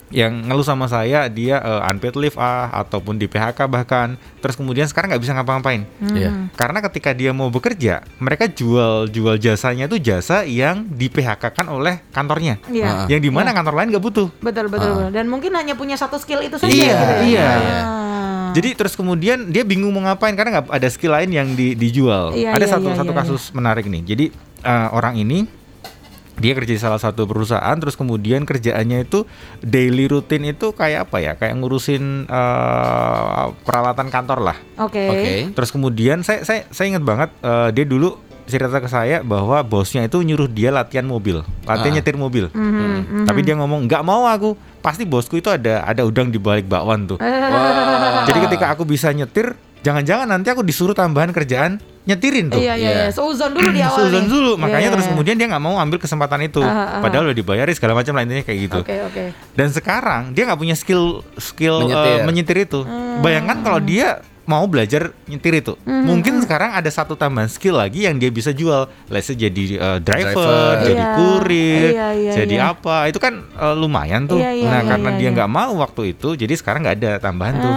yang 0.09 0.31
ngeluh 0.43 0.63
sama 0.63 0.85
saya 0.85 1.27
dia 1.27 1.57
eh, 1.57 1.81
unpaid 1.85 2.15
leave 2.15 2.35
ah 2.35 2.71
ataupun 2.73 3.15
di 3.15 3.25
PHK 3.25 3.65
bahkan 3.65 4.07
terus 4.37 4.55
kemudian 4.55 4.85
sekarang 4.85 5.11
nggak 5.11 5.19
bisa 5.19 5.33
ngapa-ngapain 5.33 5.83
Iya. 6.07 6.47
karena 6.53 6.79
ketika 6.81 7.11
dia 7.11 7.29
mau 7.29 7.47
bekerja 7.47 7.99
mereka 8.17 8.47
jual 8.47 9.07
jual 9.07 9.35
jasanya 9.35 9.85
itu 9.85 9.99
jasa 9.99 10.41
yang 10.41 10.87
di 10.87 11.07
PHK 11.07 11.51
kan 11.51 11.67
oleh 11.67 11.99
kantornya 12.09 12.55
Iya. 12.65 12.87
Ah. 12.87 13.05
yang 13.05 13.19
di 13.19 13.27
mana 13.27 13.51
kantor 13.51 13.75
lain 13.75 13.91
nggak 13.91 14.01
butuh 14.01 14.27
Betul, 14.39 14.67
betul, 14.67 14.87
Ah. 14.87 14.95
betul. 14.97 15.09
Dan 15.11 15.25
mungkin 15.27 15.51
hanya 15.51 15.73
punya 15.73 15.93
satu 15.93 16.15
skill 16.15 16.39
itu 16.39 16.55
saja 16.55 16.71
Iya, 16.71 16.87
gitu 16.87 17.03
ya. 17.03 17.21
iya. 17.25 17.49
Ah. 17.77 18.49
Jadi 18.51 18.73
terus 18.73 18.95
kemudian 18.95 19.47
dia 19.47 19.61
bingung 19.61 19.91
mau 19.91 20.01
ngapain 20.01 20.33
karena 20.33 20.57
nggak 20.57 20.71
ada 20.71 20.87
skill 20.87 21.11
lain 21.11 21.29
yang 21.29 21.47
di- 21.51 21.75
dijual. 21.75 22.31
Iya, 22.31 22.55
ada 22.55 22.63
iya, 22.63 22.71
satu 22.71 22.87
iya, 22.87 22.95
satu 22.95 23.11
iya, 23.11 23.17
kasus 23.19 23.43
menarik 23.51 23.85
nih. 23.85 24.01
Jadi 24.03 24.25
eh, 24.57 24.87
orang 24.89 25.13
ini 25.15 25.45
dia 26.37 26.53
kerja 26.53 26.69
di 26.69 26.77
salah 26.77 26.97
satu 26.97 27.25
perusahaan 27.25 27.75
terus 27.75 27.93
kemudian 27.93 28.43
kerjaannya 28.43 29.03
itu 29.03 29.25
daily 29.59 30.05
rutin 30.05 30.45
itu 30.45 30.69
kayak 30.71 31.05
apa 31.05 31.17
ya 31.17 31.31
kayak 31.33 31.53
ngurusin 31.55 32.25
uh, 32.27 33.53
peralatan 33.61 34.07
kantor 34.07 34.39
lah 34.43 34.57
Oke. 34.79 35.01
Oke. 35.03 35.33
terus 35.51 35.69
kemudian 35.69 36.21
saya 36.21 36.41
saya 36.41 36.69
saya 36.69 36.87
ingat 36.89 37.03
banget 37.03 37.29
uh, 37.41 37.69
dia 37.69 37.83
dulu 37.83 38.15
cerita 38.45 38.77
ke 38.77 38.87
saya 38.87 39.19
bahwa 39.21 39.59
bosnya 39.59 40.03
itu 40.03 40.23
nyuruh 40.23 40.47
dia 40.47 40.71
latihan 40.71 41.03
mobil 41.03 41.43
latihan 41.63 41.91
Ah. 41.91 41.95
nyetir 41.95 42.15
mobil 42.15 42.47
Mhm, 42.47 43.27
tapi 43.27 43.43
dia 43.43 43.53
ngomong 43.53 43.83
nggak 43.85 44.01
mau 44.01 44.23
aku 44.23 44.55
pasti 44.79 45.03
bosku 45.03 45.35
itu 45.35 45.49
ada 45.49 45.83
ada 45.83 46.01
udang 46.01 46.31
di 46.31 46.37
balik 46.37 46.63
bakwan 46.63 47.03
tuh 47.05 47.19
Wah. 47.21 48.23
jadi 48.23 48.39
ketika 48.47 48.71
aku 48.71 48.87
bisa 48.87 49.11
nyetir 49.11 49.51
jangan-jangan 49.87 50.27
nanti 50.27 50.47
aku 50.49 50.61
disuruh 50.61 50.91
tambahan 50.91 51.31
kerjaan 51.31 51.79
nyetirin 52.03 52.47
tuh 52.47 52.59
Iya 52.59 52.73
iya 52.73 52.89
Iya. 52.89 52.91
iya. 53.01 53.07
Seuzon 53.09 53.51
dulu 53.51 53.67
di 53.69 53.79
awal. 53.87 54.07
Dulu 54.21 54.51
Iya, 54.53 54.59
makanya 54.59 54.79
iya, 54.81 54.93
terus 54.93 55.05
iya. 55.05 55.11
kemudian 55.11 55.35
dia 55.35 55.47
nggak 55.47 55.59
mau 55.61 55.75
ambil 55.77 55.97
kesempatan 55.97 56.39
itu 56.41 56.59
Ah, 56.59 56.71
ah, 56.89 56.99
padahal 56.99 57.23
udah 57.25 57.37
dibayari 57.37 57.71
segala 57.71 57.93
macam 57.93 58.11
lah 58.11 58.21
intinya 58.21 58.43
kayak 58.43 58.59
gitu 58.61 58.79
Oke 58.81 58.95
oke. 59.01 59.23
dan 59.53 59.67
sekarang 59.69 60.31
dia 60.31 60.43
nggak 60.43 60.55
punya 60.57 60.73
skill 60.73 61.03
skill 61.37 61.81
Menyetir. 61.81 62.11
eh, 62.13 62.19
menyetir 62.21 62.57
itu 62.61 62.79
Hmm. 62.81 63.19
bayangkan 63.19 63.57
kalau 63.61 63.79
dia 63.79 64.19
mau 64.45 64.63
belajar 64.63 65.11
nyetir 65.25 65.59
itu 65.59 65.75
mungkin 65.83 66.39
sekarang 66.39 66.71
ada 66.71 66.87
satu 66.87 67.13
tambahan 67.13 67.47
skill 67.47 67.75
lagi 67.75 68.07
yang 68.07 68.15
dia 68.15 68.29
bisa 68.29 68.49
jual 68.49 68.87
let's 69.05 69.27
say 69.27 69.35
jadi 69.35 69.75
eh, 69.75 69.99
driver, 69.99 70.31
Driver. 70.31 70.85
jadi 70.85 70.95
Iya. 70.97 71.11
kurir 71.13 71.89
Iya, 71.89 72.07
iya, 72.13 72.31
jadi 72.37 72.55
iya. 72.55 72.71
apa 72.71 72.95
itu 73.05 73.19
kan 73.19 73.33
eh, 73.43 73.75
lumayan 73.75 74.23
tuh 74.23 74.39
Iya, 74.39 74.51
iya, 74.53 74.65
nah 74.65 74.79
iya, 74.79 74.87
karena 74.87 75.09
iya, 75.09 75.17
dia 75.17 75.25
iya. 75.25 75.35
nggak 75.35 75.49
mau 75.49 75.71
waktu 75.77 76.01
itu 76.09 76.29
jadi 76.37 76.53
sekarang 76.53 76.79
nggak 76.81 76.95
ada 76.95 77.11
tambahan 77.19 77.55
tuh 77.57 77.75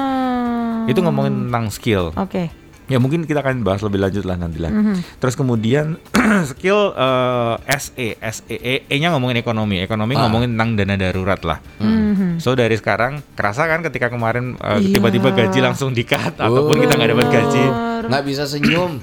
Itu 0.87 1.01
ngomongin 1.01 1.49
tentang 1.49 1.69
skill 1.69 2.15
Oke. 2.15 2.49
Ya 2.87 2.99
mungkin 2.99 3.23
kita 3.23 3.39
akan 3.39 3.63
bahas 3.63 3.87
lebih 3.87 4.03
lanjut 4.03 4.27
lah 4.27 4.35
nanti 4.35 4.59
lah. 4.59 4.67
Mhm. 4.67 5.23
Terus 5.23 5.39
kemudian 5.39 5.95
skill 6.51 6.91
eh, 6.91 7.55
SE, 7.79 8.09
SE, 8.19 8.57
E-nya 8.91 9.15
ngomongin 9.15 9.39
ekonomi, 9.39 9.79
ekonomi 9.79 10.19
Ah. 10.19 10.27
ngomongin 10.27 10.59
tentang 10.59 10.75
dana 10.75 10.95
darurat 10.99 11.39
lah. 11.41 11.59
Mhm. 11.79 12.43
So 12.43 12.59
dari 12.59 12.75
sekarang 12.75 13.23
kerasa 13.33 13.71
kan 13.71 13.87
ketika 13.87 14.11
kemarin 14.11 14.59
eh, 14.59 14.83
Iya. 14.83 14.99
tiba-tiba 14.99 15.31
gaji 15.31 15.59
langsung 15.61 15.95
di-cut 15.95 16.35
ataupun 16.35 16.77
Oh. 16.77 16.83
kita 16.83 16.99
nggak 16.99 17.11
dapat 17.11 17.29
gaji. 17.31 17.65
nggak 18.11 18.25
bisa 18.27 18.43
senyum. 18.45 18.99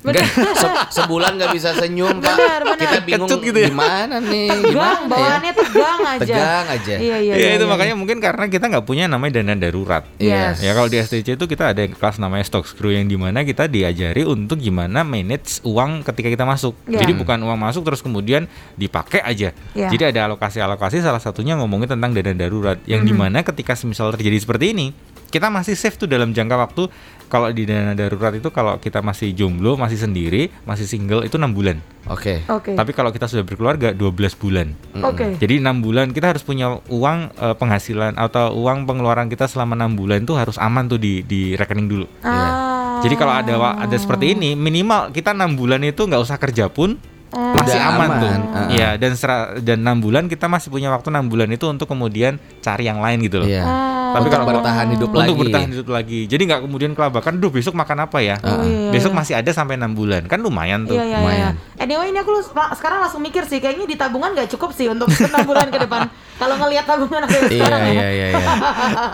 Nggak, 0.00 0.24
se- 0.54 0.76
sebulan 0.94 1.34
nggak 1.34 1.50
bisa 1.52 1.74
senyum 1.74 2.18
pak. 2.18 2.32
Benar. 2.32 2.60
Kita 2.76 2.98
bingung 3.02 3.26
Kecut 3.26 3.40
gitu 3.42 3.58
ya. 3.58 3.68
gimana 3.68 4.16
nih, 4.18 4.46
Tegang, 4.46 4.62
gimana 4.64 4.94
ya? 4.94 5.08
bawaannya 5.08 5.52
tegang 5.52 6.00
aja. 6.00 6.22
Tegang 6.24 6.66
aja. 6.68 6.94
Iya 6.94 7.16
iya. 7.18 7.34
Iya 7.34 7.34
iya, 7.36 7.54
itu 7.54 7.64
iya. 7.64 7.68
makanya 7.68 7.94
mungkin 7.94 8.18
karena 8.18 8.44
kita 8.46 8.64
nggak 8.68 8.84
punya 8.84 9.04
namanya 9.04 9.32
dana 9.38 9.54
darurat. 9.54 10.06
Yes. 10.16 10.60
Ya 10.60 10.72
kalau 10.72 10.86
di 10.86 10.96
STC 10.96 11.34
itu 11.34 11.44
kita 11.44 11.70
ada 11.70 11.82
kelas 11.82 12.16
namanya 12.16 12.44
stock 12.44 12.64
screw 12.64 12.90
yang 12.90 13.04
di 13.04 13.14
mana 13.14 13.42
kita 13.42 13.66
diajari 13.66 14.22
untuk 14.22 14.58
gimana 14.58 15.02
manage 15.02 15.58
uang 15.62 16.02
ketika 16.04 16.28
kita 16.30 16.44
masuk. 16.44 16.78
Ya. 16.84 16.98
Jadi 16.98 17.12
bukan 17.14 17.38
uang 17.40 17.58
masuk 17.58 17.82
terus 17.82 17.98
kemudian 17.98 18.46
dipakai 18.74 19.20
aja. 19.20 19.50
Ya. 19.72 19.88
Jadi 19.88 20.04
ada 20.08 20.28
alokasi-alokasi 20.28 21.00
salah 21.00 21.18
satunya 21.18 21.54
ngomongin 21.54 21.90
tentang 21.90 22.12
dana 22.12 22.32
darurat 22.32 22.78
yang 22.84 23.02
Mhm. 23.02 23.08
di 23.08 23.14
mana 23.14 23.38
ketika 23.42 23.74
semisal 23.74 24.10
terjadi 24.10 24.38
seperti 24.38 24.72
ini 24.72 24.86
kita 25.28 25.48
masih 25.48 25.76
safe 25.76 25.94
tuh 25.94 26.08
dalam 26.08 26.32
jangka 26.32 26.56
waktu 26.56 26.88
kalau 27.28 27.52
di 27.52 27.68
dana 27.68 27.92
darurat 27.92 28.32
itu 28.32 28.48
kalau 28.48 28.80
kita 28.80 29.04
masih 29.04 29.36
jomblo 29.36 29.76
masih 29.76 30.00
sendiri 30.00 30.48
masih 30.64 30.88
single 30.88 31.22
itu 31.22 31.36
enam 31.36 31.52
bulan. 31.52 31.84
Oke. 32.08 32.40
Oke. 32.48 32.72
Tapi 32.72 32.96
kalau 32.96 33.12
kita 33.12 33.28
sudah 33.28 33.44
berkeluarga 33.44 33.92
12 33.92 34.08
bulan. 34.34 34.72
Oke. 35.04 35.36
Jadi 35.36 35.60
enam 35.60 35.84
bulan 35.84 36.08
kita 36.10 36.32
harus 36.32 36.40
punya 36.40 36.80
uang 36.88 37.18
eh, 37.30 37.54
penghasilan 37.54 38.16
atau 38.16 38.56
uang 38.56 38.88
pengeluaran 38.88 39.28
kita 39.28 39.44
selama 39.44 39.76
enam 39.76 39.92
bulan 39.92 40.24
itu 40.24 40.32
harus 40.32 40.56
aman 40.56 40.88
tuh 40.88 40.96
di 40.96 41.20
di 41.20 41.52
rekening 41.52 41.86
dulu. 41.86 42.06
Ah. 42.24 43.04
Jadi 43.04 43.14
kalau 43.14 43.36
ada 43.36 43.52
ada 43.76 43.96
seperti 43.96 44.32
ini 44.32 44.56
minimal 44.56 45.12
kita 45.12 45.36
enam 45.36 45.52
bulan 45.52 45.84
itu 45.84 46.00
nggak 46.00 46.22
usah 46.24 46.40
kerja 46.40 46.72
pun 46.72 46.96
Oh. 47.28 47.52
masih 47.52 47.76
Udah 47.76 47.92
aman, 47.92 48.08
aman, 48.08 48.20
tuh. 48.24 48.30
ah. 48.56 48.68
Iya 48.72 48.88
dan 48.96 49.12
sera- 49.12 49.60
dan 49.60 49.84
enam 49.84 50.00
bulan 50.00 50.32
kita 50.32 50.48
masih 50.48 50.72
punya 50.72 50.88
waktu 50.88 51.12
enam 51.12 51.28
bulan 51.28 51.52
itu 51.52 51.68
untuk 51.68 51.84
kemudian 51.84 52.40
cari 52.64 52.88
yang 52.88 53.04
lain 53.04 53.20
gitu 53.20 53.44
loh. 53.44 53.48
Iya. 53.48 53.68
Oh. 53.68 53.97
Tapi 54.18 54.26
Untuk 54.26 54.34
kalau 54.34 54.46
bertahan 54.50 54.86
hidup 54.90 55.08
untuk 55.08 55.20
lagi. 55.22 55.38
bertahan 55.38 55.68
hidup 55.70 55.88
lagi. 55.88 56.20
Jadi 56.26 56.42
nggak 56.44 56.60
kemudian 56.66 56.92
kelabakan, 56.92 57.32
duh 57.38 57.48
besok 57.48 57.72
makan 57.72 57.98
apa 58.02 58.18
ya? 58.18 58.36
Oh, 58.40 58.60
iya, 58.60 58.90
Besok 58.90 59.14
iya. 59.14 59.18
masih 59.18 59.34
ada 59.38 59.50
sampai 59.50 59.78
enam 59.78 59.94
bulan, 59.94 60.26
kan 60.26 60.42
lumayan 60.42 60.82
tuh. 60.84 60.98
Iya 60.98 61.04
iya 61.04 61.08
iya. 61.08 61.18
lumayan. 61.18 61.52
Anyway 61.78 62.10
ini 62.10 62.18
aku 62.18 62.30
lu- 62.34 62.50
sekarang 62.50 62.98
langsung 62.98 63.22
mikir 63.22 63.46
sih 63.46 63.58
kayaknya 63.58 63.86
di 63.86 63.94
tabungan 63.94 64.34
nggak 64.34 64.50
cukup 64.50 64.74
sih 64.74 64.90
untuk 64.90 65.06
6 65.06 65.22
bulan 65.46 65.70
ke 65.70 65.78
depan. 65.78 66.10
Kalau 66.38 66.54
ngelihat 66.56 66.84
tabungan 66.84 67.20
aku 67.20 67.34
Iya 67.34 67.50
sekarang 67.50 67.80
ya. 67.82 67.90
iya 67.90 68.08
iya. 68.08 68.26
iya. 68.30 68.46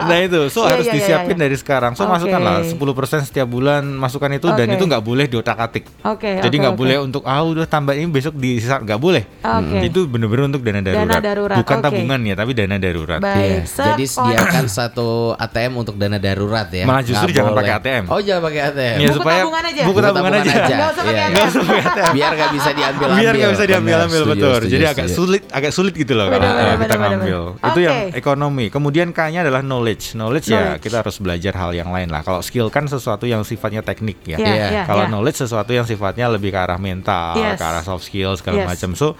Nah 0.05 0.19
itu, 0.21 0.41
so 0.47 0.61
Iya, 0.61 0.69
harus 0.71 0.85
iya, 0.85 0.93
iya, 0.93 1.01
disiapin 1.01 1.35
iya. 1.35 1.43
dari 1.43 1.57
sekarang. 1.57 1.93
So 1.93 2.05
Oke. 2.05 2.13
masukkanlah 2.15 2.55
10% 2.63 2.77
setiap 3.25 3.49
bulan 3.49 3.83
masukan 3.91 4.31
itu 4.31 4.49
dan 4.51 4.67
Oke. 4.67 4.77
itu 4.77 4.85
nggak 4.85 5.03
boleh 5.03 5.25
diotak-atik. 5.27 5.85
Oke. 6.05 6.31
Jadi 6.39 6.53
oke, 6.53 6.63
nggak 6.63 6.75
oke. 6.75 6.81
boleh 6.81 6.97
untuk 7.01 7.23
ah 7.25 7.41
udah 7.41 7.65
tambah 7.65 7.93
ini 7.93 8.07
besok 8.07 8.35
di 8.35 8.61
nggak 8.61 8.99
boleh. 8.99 9.25
Oke. 9.41 9.79
Itu 9.85 10.05
bener-bener 10.05 10.45
untuk 10.47 10.61
dana 10.61 10.81
darurat. 10.81 11.21
darurat, 11.21 11.57
Bukan 11.59 11.77
oke. 11.77 11.85
tabungan 11.85 12.21
ya, 12.23 12.35
tapi 12.35 12.51
dana 12.53 12.77
darurat. 12.77 13.19
Baik. 13.19 13.65
Iya. 13.65 13.85
Jadi 13.89 14.05
sediakan 14.05 14.65
satu 14.67 15.09
ATM 15.35 15.73
untuk 15.75 15.95
dana 15.97 16.19
darurat 16.19 16.69
ya. 16.69 16.85
Malah 16.85 17.03
justru 17.03 17.25
Nggak 17.25 17.35
jangan 17.35 17.51
boleh. 17.51 17.61
pakai 17.65 17.73
ATM. 17.81 18.05
Oh 18.07 18.21
jangan 18.21 18.43
pakai 18.43 18.61
ATM. 18.63 18.95
Ya, 18.95 19.01
Buku 19.01 19.17
supaya 19.17 19.41
tabungan 19.41 19.65
aja. 19.65 19.83
buku 19.85 19.99
tabungan 19.99 20.33
aja. 20.35 20.45
Usah 20.45 20.61
pakai 20.95 21.15
Iya. 21.15 21.25
ATM. 21.25 21.33
Nggak 21.33 21.49
usah 21.49 21.63
pakai 21.65 21.83
ATM. 21.85 22.13
Biar 22.15 22.31
nggak 22.35 22.51
bisa 22.53 22.71
diambil 22.71 23.07
ambil. 23.07 23.17
Biar 23.17 23.33
nggak 23.35 23.53
bisa 23.53 23.65
diambil-ambil 23.65 24.23
betul. 24.29 24.61
Jadi 24.67 24.85
agak 24.85 25.09
sulit. 25.09 25.43
agak 25.49 25.73
sulit 25.73 25.95
gitu 25.95 26.13
loh 26.13 26.27
kalau 26.27 26.47
kita 26.77 26.95
ngambil. 27.17 27.41
benar. 27.55 27.69
Itu 27.71 27.81
yang 27.81 27.99
ekonomi. 28.13 28.67
Kemudian 28.69 29.09
K-nya 29.11 29.43
adalah 29.43 29.61
knowledge. 29.61 30.15
Knowledge, 30.15 30.49
ya 30.49 30.77
kita 30.77 31.01
harus 31.01 31.17
belajar 31.19 31.55
hal 31.55 31.71
yang 31.71 31.89
lain 31.89 32.09
lah. 32.09 32.21
Kalau 32.21 32.41
skill 32.41 32.69
kan 32.69 32.85
sesuatu 32.85 33.25
yang 33.25 33.43
sifatnya 33.43 33.81
teknik 33.81 34.19
ya. 34.25 34.37
Iya, 34.37 34.47
Iya. 34.47 34.67
iya, 34.71 34.83
Kalau 34.85 35.05
iya. 35.05 35.11
knowledge 35.11 35.39
sesuatu 35.41 35.71
yang 35.71 35.85
sifatnya 35.85 36.27
lebih 36.29 36.51
ke 36.51 36.59
arah 36.59 36.77
mental, 36.77 37.37
Yes. 37.37 37.57
ke 37.57 37.65
arah 37.65 37.83
soft 37.83 38.05
skill 38.05 38.35
segala 38.35 38.65
Yes. 38.65 38.69
macam. 38.71 38.91
So 38.95 39.15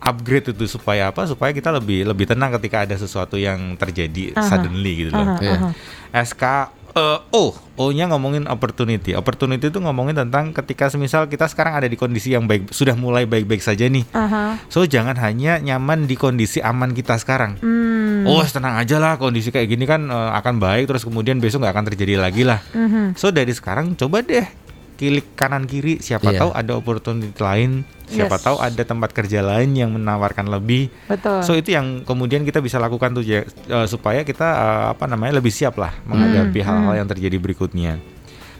upgrade 0.00 0.48
itu 0.48 0.64
supaya 0.66 1.12
apa? 1.12 1.28
Supaya 1.28 1.52
kita 1.52 1.68
lebih 1.70 2.08
lebih 2.08 2.24
tenang 2.24 2.56
ketika 2.56 2.88
ada 2.88 2.96
sesuatu 2.96 3.36
yang 3.36 3.76
terjadi 3.76 4.32
Aha. 4.32 4.48
suddenly 4.48 4.92
gitu 4.96 5.12
loh. 5.12 5.26
Aha, 5.26 5.36
Iya. 5.38 5.56
aha. 5.60 5.68
SK 6.24 6.44
eh, 6.94 7.18
O, 7.34 7.54
O-nya 7.80 8.12
ngomongin 8.12 8.44
opportunity. 8.44 9.16
Opportunity 9.16 9.72
itu 9.72 9.80
ngomongin 9.80 10.12
tentang 10.12 10.52
ketika 10.52 10.92
semisal 10.92 11.32
kita 11.32 11.48
sekarang 11.48 11.80
ada 11.80 11.88
di 11.88 11.96
kondisi 11.96 12.36
yang 12.36 12.44
baik, 12.44 12.68
sudah 12.76 12.92
mulai 12.92 13.24
baik-baik 13.24 13.64
saja 13.64 13.88
nih. 13.88 14.04
Aha. 14.12 14.60
So 14.68 14.84
jangan 14.84 15.16
hanya 15.16 15.56
nyaman 15.56 16.04
di 16.04 16.20
kondisi 16.20 16.60
aman 16.60 16.92
kita 16.92 17.16
sekarang. 17.16 17.56
Hmm. 17.64 18.28
Oh 18.28 18.44
tenang 18.44 18.76
aja 18.76 19.00
lah 19.00 19.16
kondisi 19.16 19.48
kayak 19.48 19.68
gini 19.72 19.88
kan 19.88 20.12
eh, 20.12 20.30
akan 20.36 20.60
baik 20.60 20.92
terus 20.92 21.08
kemudian 21.08 21.40
besok 21.40 21.64
nggak 21.64 21.72
akan 21.72 21.86
terjadi 21.88 22.20
lagi 22.20 22.44
lah. 22.44 22.60
Mhm. 22.76 23.16
So 23.16 23.32
dari 23.32 23.56
sekarang 23.56 23.96
coba 23.96 24.20
deh 24.20 24.44
klik 25.00 25.32
kanan 25.32 25.64
kiri 25.64 25.96
siapa 25.98 26.28
Iya. 26.28 26.44
tahu 26.44 26.50
ada 26.52 26.72
opportunity 26.76 27.32
lain, 27.34 27.88
siapa 28.04 28.36
Yes. 28.36 28.44
tahu 28.44 28.56
ada 28.60 28.82
tempat 28.84 29.10
kerja 29.10 29.40
lain 29.40 29.72
yang 29.72 29.90
menawarkan 29.90 30.44
lebih. 30.46 30.92
Betul. 31.08 31.40
So 31.40 31.56
itu 31.56 31.72
yang 31.72 32.04
kemudian 32.04 32.44
kita 32.44 32.60
bisa 32.60 32.76
lakukan 32.76 33.16
tuh 33.16 33.24
ya, 33.24 33.40
eh, 33.42 33.86
supaya 33.88 34.20
kita 34.20 34.44
eh, 34.44 34.84
apa 34.92 35.08
namanya 35.08 35.40
lebih 35.40 35.48
siap 35.48 35.80
lah 35.80 35.96
menghadapi 36.04 36.60
Hmm, 36.60 36.66
hal-hal 36.68 36.92
hmm. 36.92 37.00
yang 37.00 37.08
terjadi 37.08 37.36
berikutnya. 37.40 37.92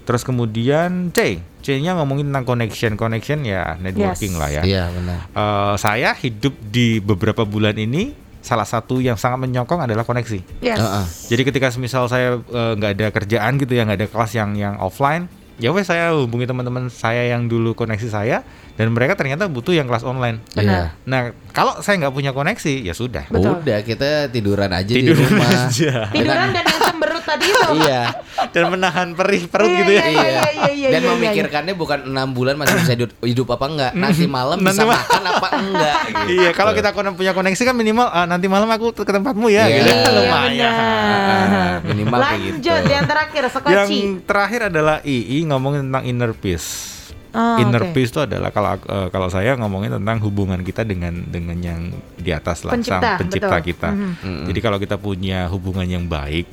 Terus 0.00 0.24
kemudian 0.24 1.12
C, 1.12 1.38
C-nya 1.60 1.92
ngomongin 1.94 2.32
tentang 2.32 2.48
connection, 2.48 2.96
connection 2.96 3.44
ya 3.44 3.76
networking 3.76 4.32
Yes. 4.34 4.40
lah 4.40 4.48
ya. 4.50 4.62
Iya 4.64 4.84
benar. 4.90 5.18
Eh, 5.28 5.74
saya 5.76 6.16
hidup 6.16 6.56
di 6.64 6.98
beberapa 6.98 7.44
bulan 7.44 7.76
ini 7.76 8.16
salah 8.40 8.64
satu 8.64 8.96
yang 8.98 9.20
sangat 9.20 9.44
menyokong 9.44 9.84
adalah 9.84 10.02
koneksi. 10.02 10.40
yes. 10.58 10.80
Heeh. 10.80 11.04
Jadi 11.28 11.42
ketika 11.44 11.68
semisal 11.68 12.08
saya 12.08 12.40
nggak 12.48 12.92
ada 12.96 13.06
kerjaan 13.12 13.60
gitu 13.60 13.76
ya, 13.76 13.84
nggak 13.84 13.98
ada 14.00 14.08
kelas 14.08 14.32
yang 14.32 14.56
yang 14.56 14.74
offline, 14.80 15.28
ya 15.60 15.70
wes 15.70 15.86
saya 15.86 16.16
hubungi 16.16 16.48
teman-teman 16.48 16.88
saya 16.88 17.28
yang 17.28 17.46
dulu 17.46 17.76
koneksi 17.76 18.08
saya 18.08 18.40
dan 18.80 18.90
mereka 18.96 19.12
ternyata 19.14 19.44
butuh 19.46 19.76
yang 19.76 19.84
kelas 19.84 20.02
online. 20.08 20.40
Iya. 20.56 20.96
Nah 21.04 21.36
kalau 21.50 21.78
saya 21.78 21.98
nggak 21.98 22.12
punya 22.12 22.30
koneksi 22.30 22.74
ya 22.82 22.92
sudah. 22.92 23.26
Betul. 23.26 23.58
Udah 23.58 23.78
kita 23.80 24.08
tiduran 24.28 24.70
aja 24.70 24.88
Tidur 24.88 25.14
di 25.14 25.24
rumah. 25.24 25.48
aja 25.66 26.08
Tiduran 26.08 26.48
dan 26.48 26.64
yang 26.64 26.80
cemberut 26.80 27.22
tadi 27.22 27.46
itu. 27.46 27.70
iya. 27.80 28.02
dan 28.48 28.64
menahan 28.68 29.12
perih 29.12 29.44
perut 29.46 29.68
Iya, 29.68 29.78
gitu 29.78 29.92
ya. 29.92 30.02
iya, 30.02 30.08
iya, 30.08 30.42
iya, 30.50 30.70
iya, 30.72 30.88
Dan 30.90 31.00
iya, 31.00 31.10
memikirkannya 31.12 31.74
bukan 31.74 31.98
enam 32.06 32.28
bulan 32.30 32.56
masih 32.56 32.74
bisa 32.78 32.92
hidup, 32.94 33.10
hidup 33.20 33.46
apa 33.50 33.66
enggak. 33.66 33.92
Nanti 33.92 34.24
malam 34.24 34.56
bisa 34.58 34.82
ma- 34.82 34.96
makan 34.96 35.22
apa 35.24 35.48
enggak. 35.54 35.94
gitu. 36.08 36.30
Iya, 36.34 36.50
kalau 36.50 36.72
kita 36.72 36.90
kon- 36.90 37.12
punya 37.12 37.30
koneksi 37.30 37.62
kan 37.62 37.74
minimal 37.74 38.06
ah, 38.06 38.24
nanti 38.24 38.46
malam 38.46 38.66
aku 38.66 38.90
ke 38.92 39.04
tempatmu 39.04 39.46
ya, 39.46 39.64
Iya. 39.64 39.76
gitu. 39.76 39.90
Iya, 39.90 40.08
Lumayan. 40.10 40.72
benar. 40.72 41.76
Minimal 41.84 42.18
kayak 42.18 42.32
Lanjut 42.32 42.58
gitu. 42.80 42.90
yang 42.90 43.04
terakhir 43.04 43.42
Yang 43.42 43.52
skoci. 43.52 43.98
terakhir 44.24 44.60
adalah 44.68 44.96
II 45.02 45.38
ngomongin 45.46 45.80
tentang 45.86 46.04
inner 46.04 46.32
peace. 46.32 46.99
Oh, 47.30 47.58
inner 47.58 47.78
oke. 47.80 47.94
peace 47.94 48.10
itu 48.10 48.18
adalah 48.18 48.50
kalau 48.50 48.74
eh, 48.74 49.08
kalau 49.08 49.28
saya 49.28 49.54
ngomongin 49.54 49.94
tentang 49.94 50.18
hubungan 50.20 50.58
kita 50.60 50.82
dengan 50.82 51.14
dengan 51.24 51.54
yang 51.56 51.80
di 52.16 52.30
atas 52.30 52.62
lah, 52.62 52.74
Pencipta, 52.74 52.98
sang 53.14 53.18
pencipta 53.22 53.54
betul. 53.54 53.66
kita. 53.70 53.88
Mhm. 53.90 54.10
Mm-mm. 54.18 54.44
Jadi 54.50 54.58
kalau 54.58 54.78
kita 54.78 54.96
punya 54.96 55.46
hubungan 55.46 55.86
yang 55.86 56.04
baik, 56.04 56.50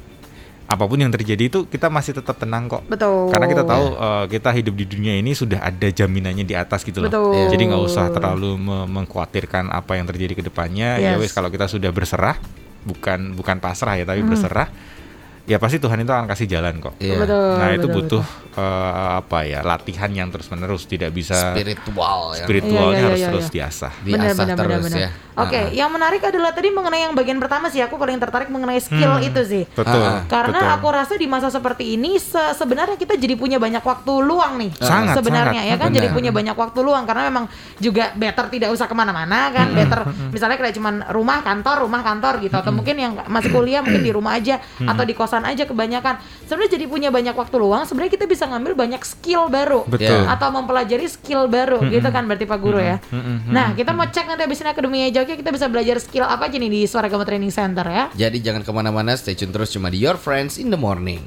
apa 0.65 0.83
pun 0.83 0.99
yang 0.99 1.09
terjadi 1.09 1.47
itu 1.47 1.65
kita 1.65 1.87
masih 1.87 2.13
tetap 2.13 2.35
tenang 2.35 2.67
kok. 2.67 2.85
Betul. 2.85 3.31
Karena 3.31 3.47
kita 3.47 3.63
tahu 3.63 3.85
eh, 3.89 4.25
kita 4.29 4.49
hidup 4.51 4.73
di 4.73 4.85
dunia 4.85 5.13
ini 5.15 5.31
sudah 5.31 5.59
ada 5.59 5.87
jaminannya 5.87 6.43
di 6.43 6.53
atas 6.53 6.83
gitu 6.83 6.99
loh. 6.99 7.09
Betul. 7.09 7.49
Jadi 7.49 7.63
nggak 7.65 7.83
usah 7.83 8.05
terlalu 8.09 8.53
me- 8.53 8.85
mengkhawatirkan 8.87 9.71
apa 9.71 9.95
yang 9.95 10.05
terjadi 10.05 10.33
ke 10.35 10.43
depannya. 10.43 10.99
Ya 10.99 11.15
Yes. 11.15 11.19
wes 11.19 11.31
kalau 11.31 11.47
kita 11.47 11.65
sudah 11.65 11.89
berserah, 11.89 12.37
bukan 12.83 13.33
bukan 13.33 13.57
pasrah 13.57 13.97
ya, 13.97 14.05
tapi 14.05 14.21
Hmm. 14.21 14.29
berserah. 14.29 14.69
Ya 15.47 15.57
pasti 15.57 15.79
Tuhan 15.79 15.97
itu 15.97 16.11
akan 16.11 16.27
kasih 16.27 16.45
jalan 16.45 16.77
kok. 16.77 16.93
Iya. 16.99 17.17
Betul. 17.17 17.49
nah 17.55 17.69
itu 17.71 17.87
betul, 17.87 17.97
butuh 18.19 18.23
eh, 18.53 18.91
apa 19.17 19.39
ya 19.41 19.59
latihan 19.63 20.11
yang 20.11 20.27
terus 20.27 20.47
menerus 20.47 20.83
tidak 20.83 21.09
bisa 21.09 21.55
Spiritual 21.55 22.35
ya. 22.35 22.43
spiritualnya 22.43 22.75
Iya, 22.75 22.91
iya, 22.91 23.07
harus 23.07 23.19
iya, 23.19 23.29
terus 23.31 23.47
iya. 23.47 23.53
diasah. 23.55 23.91
Diasah 24.03 24.45
terus 24.53 24.85
ya. 24.91 25.09
Oke, 25.37 25.53
Ah, 25.53 25.69
yang 25.69 25.93
menarik 25.93 26.17
adalah 26.19 26.49
tadi 26.49 26.73
mengenai 26.73 27.05
yang 27.05 27.13
bagian 27.13 27.37
pertama 27.37 27.69
sih 27.69 27.77
aku 27.77 27.93
paling 27.93 28.17
tertarik 28.17 28.49
mengenai 28.49 28.81
skill 28.81 29.21
itu 29.21 29.37
sih. 29.45 29.63
Betul. 29.69 30.01
Ah, 30.01 30.19
ah. 30.19 30.21
Karena 30.25 30.59
betul. 30.59 30.75
aku 30.81 30.87
rasa 30.89 31.13
di 31.13 31.29
masa 31.29 31.47
seperti 31.47 31.93
ini 31.93 32.17
se- 32.17 32.57
sebenarnya 32.57 32.97
kita 32.97 33.13
jadi 33.13 33.37
punya 33.37 33.55
banyak 33.55 33.79
waktu 33.79 34.11
luang 34.19 34.57
nih. 34.57 34.73
Sangat, 34.81 35.13
sebenarnya 35.15 35.61
sangat. 35.61 35.71
ya 35.71 35.75
kan 35.77 35.87
Benar. 35.87 35.97
jadi 36.01 36.07
punya 36.11 36.31
banyak 36.33 36.55
waktu 36.57 36.79
luang 36.81 37.05
karena 37.05 37.23
memang 37.29 37.45
juga 37.77 38.17
better 38.17 38.49
tidak 38.49 38.69
usah 38.73 38.89
ke 38.89 38.95
mana-mana 38.97 39.53
kan, 39.53 39.69
better 39.71 39.99
misalnya 40.33 40.57
kayak 40.57 40.73
cuman 40.73 41.05
rumah 41.07 41.39
kantor 41.39 41.85
rumah 41.85 42.01
kantor 42.01 42.41
gitu 42.41 42.55
atau 42.57 42.73
mungkin 42.73 42.95
yang 42.97 43.13
masih 43.29 43.53
kuliah 43.53 43.79
mungkin 43.79 44.01
di 44.01 44.09
rumah 44.09 44.35
aja 44.35 44.57
atau 44.81 45.05
di 45.05 45.13
kosan 45.13 45.36
aja 45.43 45.67
kebanyakan. 45.67 46.21
Sebenarnya 46.47 46.71
jadi 46.79 46.85
punya 46.87 47.09
banyak 47.11 47.35
waktu 47.35 47.55
luang. 47.59 47.83
Sebenarnya 47.83 48.13
kita 48.15 48.25
bisa 48.25 48.47
ngambil 48.47 48.73
banyak 48.73 49.01
skill 49.03 49.51
baru 49.51 49.83
Betul. 49.85 50.25
Ya. 50.25 50.31
atau 50.31 50.49
mempelajari 50.53 51.05
skill 51.11 51.51
baru 51.51 51.83
gitu 51.91 52.07
kan 52.09 52.25
berarti 52.25 52.45
Pak 52.47 52.59
Guru 52.61 52.79
ya. 52.79 52.97
Nah 53.49 53.75
kita 53.75 53.91
mau 53.91 54.07
cek 54.07 54.25
nanti 54.25 54.47
abis 54.47 54.63
ini 54.63 54.69
Akademi 54.71 54.99
Jogja 55.11 55.35
kita 55.35 55.51
bisa 55.51 55.67
belajar 55.67 55.97
skill 55.99 56.23
apa 56.23 56.47
aja 56.47 56.57
nih 56.57 56.71
di 56.71 56.81
Suara 56.87 57.11
Gama 57.11 57.27
Training 57.27 57.51
Center 57.51 57.85
ya. 57.85 58.07
Jadi 58.15 58.39
jangan 58.39 58.61
ke 58.63 58.71
mana-mana, 58.71 59.13
stay 59.19 59.35
tune 59.35 59.51
terus 59.51 59.73
cuma 59.73 59.91
di 59.91 59.99
Your 59.99 60.15
Friends 60.15 60.55
in 60.55 60.71
the 60.71 60.79
Morning. 60.79 61.21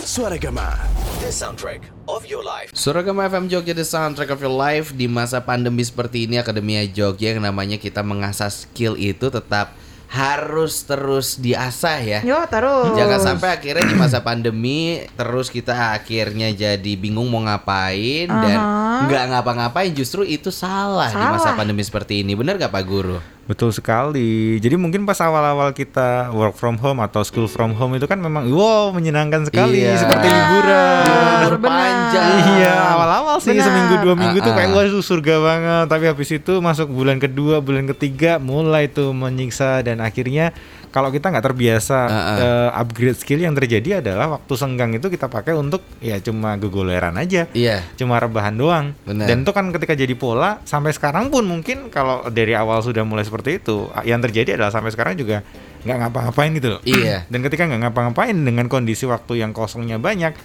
Suara 0.00 0.40
Gama, 0.40 0.74
the 1.20 1.28
soundtrack 1.30 1.86
of 2.08 2.24
your 2.26 2.42
life. 2.42 2.72
Suragama 2.74 3.28
FM 3.28 3.46
Jogja 3.46 3.76
The 3.76 3.86
Soundtrack 3.86 4.32
of 4.32 4.40
Your 4.40 4.50
Life 4.50 4.96
Di 4.96 5.06
masa 5.06 5.38
pandemi 5.44 5.84
seperti 5.84 6.24
ini 6.26 6.40
Akademia 6.40 6.82
Jogja 6.88 7.36
yang 7.36 7.44
namanya 7.44 7.76
kita 7.76 8.00
mengasah 8.00 8.50
skill 8.50 8.96
itu 8.98 9.28
tetap 9.30 9.76
harus 10.10 10.82
terus 10.82 11.38
diasah 11.38 11.98
ya 12.02 12.20
Yo 12.26 12.42
terus. 12.50 12.98
Jangan 12.98 13.20
sampai 13.22 13.54
akhirnya 13.54 13.86
di 13.86 13.94
masa 13.94 14.18
pandemi 14.26 15.06
terus 15.14 15.46
kita 15.46 15.94
akhirnya 15.94 16.50
jadi 16.50 16.92
bingung 16.98 17.30
mau 17.30 17.38
ngapain 17.46 18.26
dan 18.26 18.58
Aha. 18.58 19.06
nggak 19.06 19.24
ngapa-ngapain 19.30 19.94
justru 19.94 20.26
itu 20.26 20.50
salah, 20.50 21.14
di 21.14 21.22
masa 21.22 21.54
Salah. 21.54 21.58
pandemi 21.62 21.86
seperti 21.86 22.26
ini. 22.26 22.34
Bener 22.34 22.58
gak 22.58 22.74
Pak 22.74 22.84
Guru? 22.84 23.22
Betul 23.42 23.70
sekali. 23.70 24.56
Jadi 24.56 24.74
mungkin 24.74 25.02
pas 25.02 25.18
awal-awal 25.18 25.72
kita 25.72 26.30
work 26.30 26.54
from 26.54 26.76
home 26.76 27.00
atau 27.00 27.20
school 27.20 27.44
from 27.44 27.72
home 27.72 27.94
itu 27.94 28.04
kan 28.04 28.16
memang 28.16 28.46
wow 28.46 28.88
menyenangkan 28.90 29.42
sekali 29.42 29.82
Iya. 29.82 29.98
seperti 29.98 30.26
liburan. 30.26 31.02
Libur 31.02 31.54
benar. 31.58 31.72
panjang. 31.72 32.26
Iya, 32.52 32.74
awal-awal 32.94 33.36
sih 33.38 33.50
Benar. 33.50 33.66
seminggu 33.66 33.94
dua 34.00 34.14
minggu 34.14 34.38
tuh 34.38 34.52
Ah, 34.52 34.56
kayak 34.56 34.70
ah. 34.70 34.76
wah 34.76 34.84
itu 34.84 35.00
surga 35.00 35.34
banget. 35.36 35.84
Tapi 35.88 36.04
habis 36.06 36.30
itu 36.30 36.52
masuk 36.58 36.88
bulan 36.88 37.18
kedua, 37.18 37.58
bulan 37.58 37.84
ketiga 37.88 38.38
mulai 38.38 38.86
tuh 38.86 39.10
menyiksa 39.10 39.82
dan 39.82 39.98
akhirnya 39.98 40.54
kalau 40.90 41.08
kita 41.10 41.30
nggak 41.30 41.46
terbiasa 41.46 41.98
Ah, 42.06 42.14
ah. 42.14 42.36
eh, 42.38 42.70
upgrade 42.82 43.18
skill 43.18 43.40
yang 43.42 43.54
terjadi 43.54 44.02
adalah 44.02 44.38
waktu 44.38 44.52
senggang 44.58 44.90
itu 44.94 45.06
kita 45.06 45.30
pakai 45.30 45.54
untuk 45.54 45.82
ya 46.02 46.18
cuma 46.18 46.58
gegoleran 46.58 47.14
aja. 47.16 47.46
Iya. 47.54 47.82
Cuma 47.94 48.18
rebahan 48.18 48.54
doang. 48.58 48.92
Benar. 49.06 49.26
Dan 49.30 49.46
itu 49.46 49.52
kan 49.54 49.70
ketika 49.70 49.94
jadi 49.94 50.14
pola 50.18 50.58
sampai 50.66 50.90
sekarang 50.90 51.30
pun 51.30 51.46
mungkin 51.46 51.88
kalau 51.88 52.26
dari 52.28 52.52
awal 52.58 52.82
sudah 52.82 53.06
mulai 53.06 53.22
seperti 53.22 53.62
itu, 53.62 53.88
yang 54.02 54.18
terjadi 54.20 54.58
adalah 54.58 54.74
sampai 54.74 54.90
sekarang 54.90 55.14
juga 55.14 55.46
nggak 55.80 55.96
ngapa-ngapain 55.96 56.50
gitu 56.58 56.68
loh. 56.76 56.80
Iya. 56.84 57.24
Dan 57.32 57.40
ketika 57.40 57.64
nggak 57.64 57.88
ngapa-ngapain 57.88 58.36
dengan 58.36 58.66
kondisi 58.68 59.08
waktu 59.08 59.40
yang 59.40 59.56
kosongnya 59.56 59.96
banyak, 59.96 60.36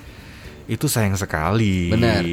itu 0.65 0.89
sayang 0.89 1.13
sekali. 1.13 1.93
Benar. 1.93 2.25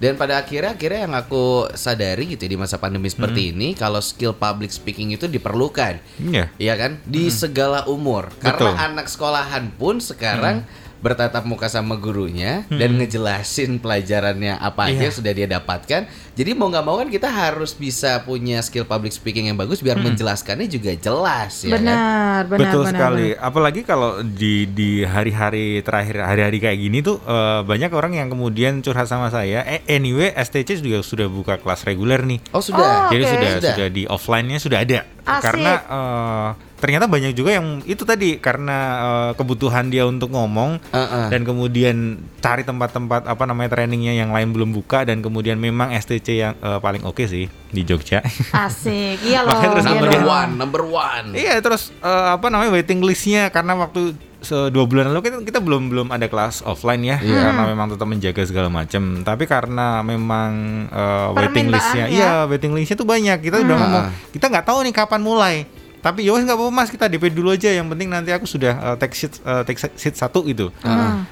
Dan 0.00 0.16
pada 0.16 0.40
akhirnya 0.40 0.72
akhirnya 0.72 1.04
yang 1.04 1.14
aku 1.16 1.68
sadari 1.76 2.32
gitu 2.32 2.48
ya, 2.48 2.50
di 2.54 2.58
masa 2.58 2.80
pandemi 2.80 3.12
seperti 3.12 3.52
ini 3.52 3.76
kalau 3.76 4.00
skill 4.00 4.32
public 4.32 4.72
speaking 4.72 5.12
itu 5.12 5.28
diperlukan. 5.28 6.00
Iya. 6.20 6.48
Iya 6.56 6.74
kan? 6.80 6.92
Di 7.04 7.28
segala 7.28 7.84
umur. 7.84 8.32
Karena 8.40 8.56
Betul. 8.56 8.72
anak 8.76 9.06
sekolahan 9.12 9.64
pun 9.76 10.00
sekarang 10.00 10.64
bertatap 11.04 11.44
muka 11.44 11.68
sama 11.68 12.00
gurunya 12.00 12.64
dan 12.72 12.96
ngejelasin 12.96 13.76
pelajarannya 13.76 14.56
apa 14.56 14.88
aja 14.88 15.04
yang 15.04 15.12
sudah 15.12 15.36
dia 15.36 15.44
dapatkan. 15.44 16.08
Jadi 16.32 16.50
mau 16.56 16.72
nggak 16.72 16.80
mau 16.80 16.96
kan 16.96 17.12
kita 17.12 17.28
harus 17.28 17.76
bisa 17.76 18.24
punya 18.24 18.64
skill 18.64 18.88
public 18.88 19.12
speaking 19.12 19.52
yang 19.52 19.60
bagus 19.60 19.84
biar 19.84 20.00
menjelaskannya 20.00 20.64
juga 20.64 20.96
jelas 20.96 21.60
ya 21.60 21.76
kan? 21.76 21.84
Benar, 21.84 22.40
benar, 22.48 22.60
Betul 22.64 22.82
benar, 22.82 22.92
sekali. 22.96 23.26
benar. 23.36 23.44
Apalagi 23.44 23.80
kalau 23.84 24.10
di 24.24 24.64
di 24.66 25.04
hari-hari 25.04 25.84
terakhir 25.84 26.24
hari-hari 26.24 26.56
kayak 26.58 26.78
gini 26.80 26.98
tuh 27.04 27.20
eh, 27.20 27.60
banyak 27.62 27.92
orang 27.92 28.16
yang 28.16 28.32
kemudian 28.32 28.80
curhat 28.80 29.04
sama 29.04 29.28
saya. 29.28 29.60
Eh, 29.68 29.84
anyway, 29.86 30.32
STC 30.32 30.80
juga 30.80 31.04
sudah 31.04 31.28
buka 31.28 31.60
kelas 31.60 31.84
reguler 31.84 32.24
nih. 32.24 32.40
Oh 32.50 32.64
sudah. 32.64 32.80
Oh, 33.06 33.12
Jadi 33.12 33.22
Oke. 33.22 33.32
sudah 33.36 33.50
Sudah. 33.60 33.74
sudah 33.76 33.88
di 33.92 34.02
offline-nya 34.08 34.58
sudah 34.58 34.78
ada. 34.80 34.98
Asik. 35.28 35.42
Karena 35.44 35.72
eh, 35.84 36.48
ternyata 36.84 37.08
banyak 37.08 37.32
juga 37.32 37.56
yang 37.56 37.80
itu 37.82 38.04
tadi 38.04 38.36
karena 38.36 38.76
eh, 39.00 39.30
kebutuhan 39.34 39.88
dia 39.88 40.04
untuk 40.04 40.28
ngomong 40.28 40.76
Heeh. 40.86 41.26
dan 41.32 41.40
kemudian 41.42 41.96
cari 42.38 42.60
tempat-tempat 42.60 43.24
apa 43.24 43.44
namanya 43.44 43.72
trainingnya 43.72 44.12
yang 44.14 44.28
lain 44.28 44.52
belum 44.52 44.70
buka 44.70 45.02
dan 45.02 45.18
kemudian 45.18 45.56
memang 45.56 45.96
STC 45.96 46.28
yang 46.36 46.52
eh, 46.54 46.78
paling 46.78 47.00
oke 47.02 47.24
sih 47.24 47.48
di 47.70 47.82
Jogja. 47.82 48.20
Asik. 48.52 49.18
Iya 49.20 49.40
loh. 49.44 49.50
Makanya 49.50 49.70
terus 49.72 49.84
iya 49.84 49.92
Number 49.96 50.12
loh. 50.14 50.28
one, 50.30 50.52
number 50.54 50.82
one. 50.84 51.26
Iya 51.32 51.54
terus 51.58 51.82
eh, 51.96 52.26
apa 52.30 52.46
namanya 52.46 52.70
waiting 52.70 53.00
listnya 53.00 53.48
karena 53.48 53.72
waktu 53.74 54.12
se- 54.38 54.68
dua 54.68 54.84
bulan 54.84 55.08
lalu 55.08 55.20
kan 55.22 55.34
kita 55.40 55.56
belum 55.56 55.88
belum 55.88 56.06
ada 56.08 56.28
kelas 56.28 56.60
offline 56.62 57.00
ya 57.02 57.16
Iya. 57.16 57.48
karena 57.48 57.62
memang 57.66 57.88
tetap 57.88 58.04
menjaga 58.04 58.44
segala 58.44 58.68
macam 58.68 59.02
tapi 59.20 59.44
karena 59.44 60.04
memang 60.04 60.52
eh, 60.86 61.28
waiting 61.32 61.66
listnya 61.66 62.04
Permintaannya. 62.06 62.12
iya 62.12 62.44
waiting 62.44 62.72
listnya 62.72 62.94
tuh 62.94 63.08
banyak 63.08 63.40
kita 63.40 63.56
udah 63.58 63.72
ngomong 63.74 64.04
kita 64.30 64.46
nggak 64.46 64.66
tahu 64.66 64.78
nih 64.82 64.92
kapan 64.92 65.20
mulai 65.20 65.56
tapi 66.04 66.20
ya 66.20 66.36
wes 66.36 66.44
nggak 66.44 66.52
apa-apa 66.52 66.68
mas 66.70 66.92
kita 66.92 67.08
DP 67.08 67.32
dulu 67.32 67.48
aja 67.50 67.72
yang 67.72 67.88
penting 67.88 68.12
nanti 68.12 68.28
aku 68.28 68.44
sudah 68.44 68.92
eh, 68.92 68.96
take 69.00 69.16
sheet 69.16 69.40
eh, 69.40 69.64
take 69.64 69.80
sheet 69.80 70.12
satu 70.12 70.44
gitu 70.44 70.68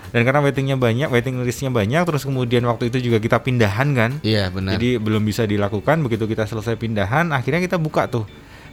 dan 0.08 0.22
karena 0.24 0.40
waitingnya 0.40 0.74
banyak 0.74 1.12
waiting 1.12 1.36
listnya 1.44 1.68
banyak 1.68 2.00
terus 2.02 2.24
kemudian 2.24 2.64
waktu 2.64 2.88
itu 2.88 3.12
juga 3.12 3.20
kita 3.20 3.36
pindahan 3.38 3.92
kan 3.92 4.10
Iya 4.24 4.48
benar. 4.48 4.80
jadi 4.80 4.96
belum 4.96 5.20
bisa 5.22 5.44
dilakukan 5.44 6.00
begitu 6.00 6.24
kita 6.24 6.48
selesai 6.48 6.74
pindahan 6.74 7.28
akhirnya 7.30 7.60
kita 7.60 7.76
buka 7.76 8.08
tuh 8.08 8.24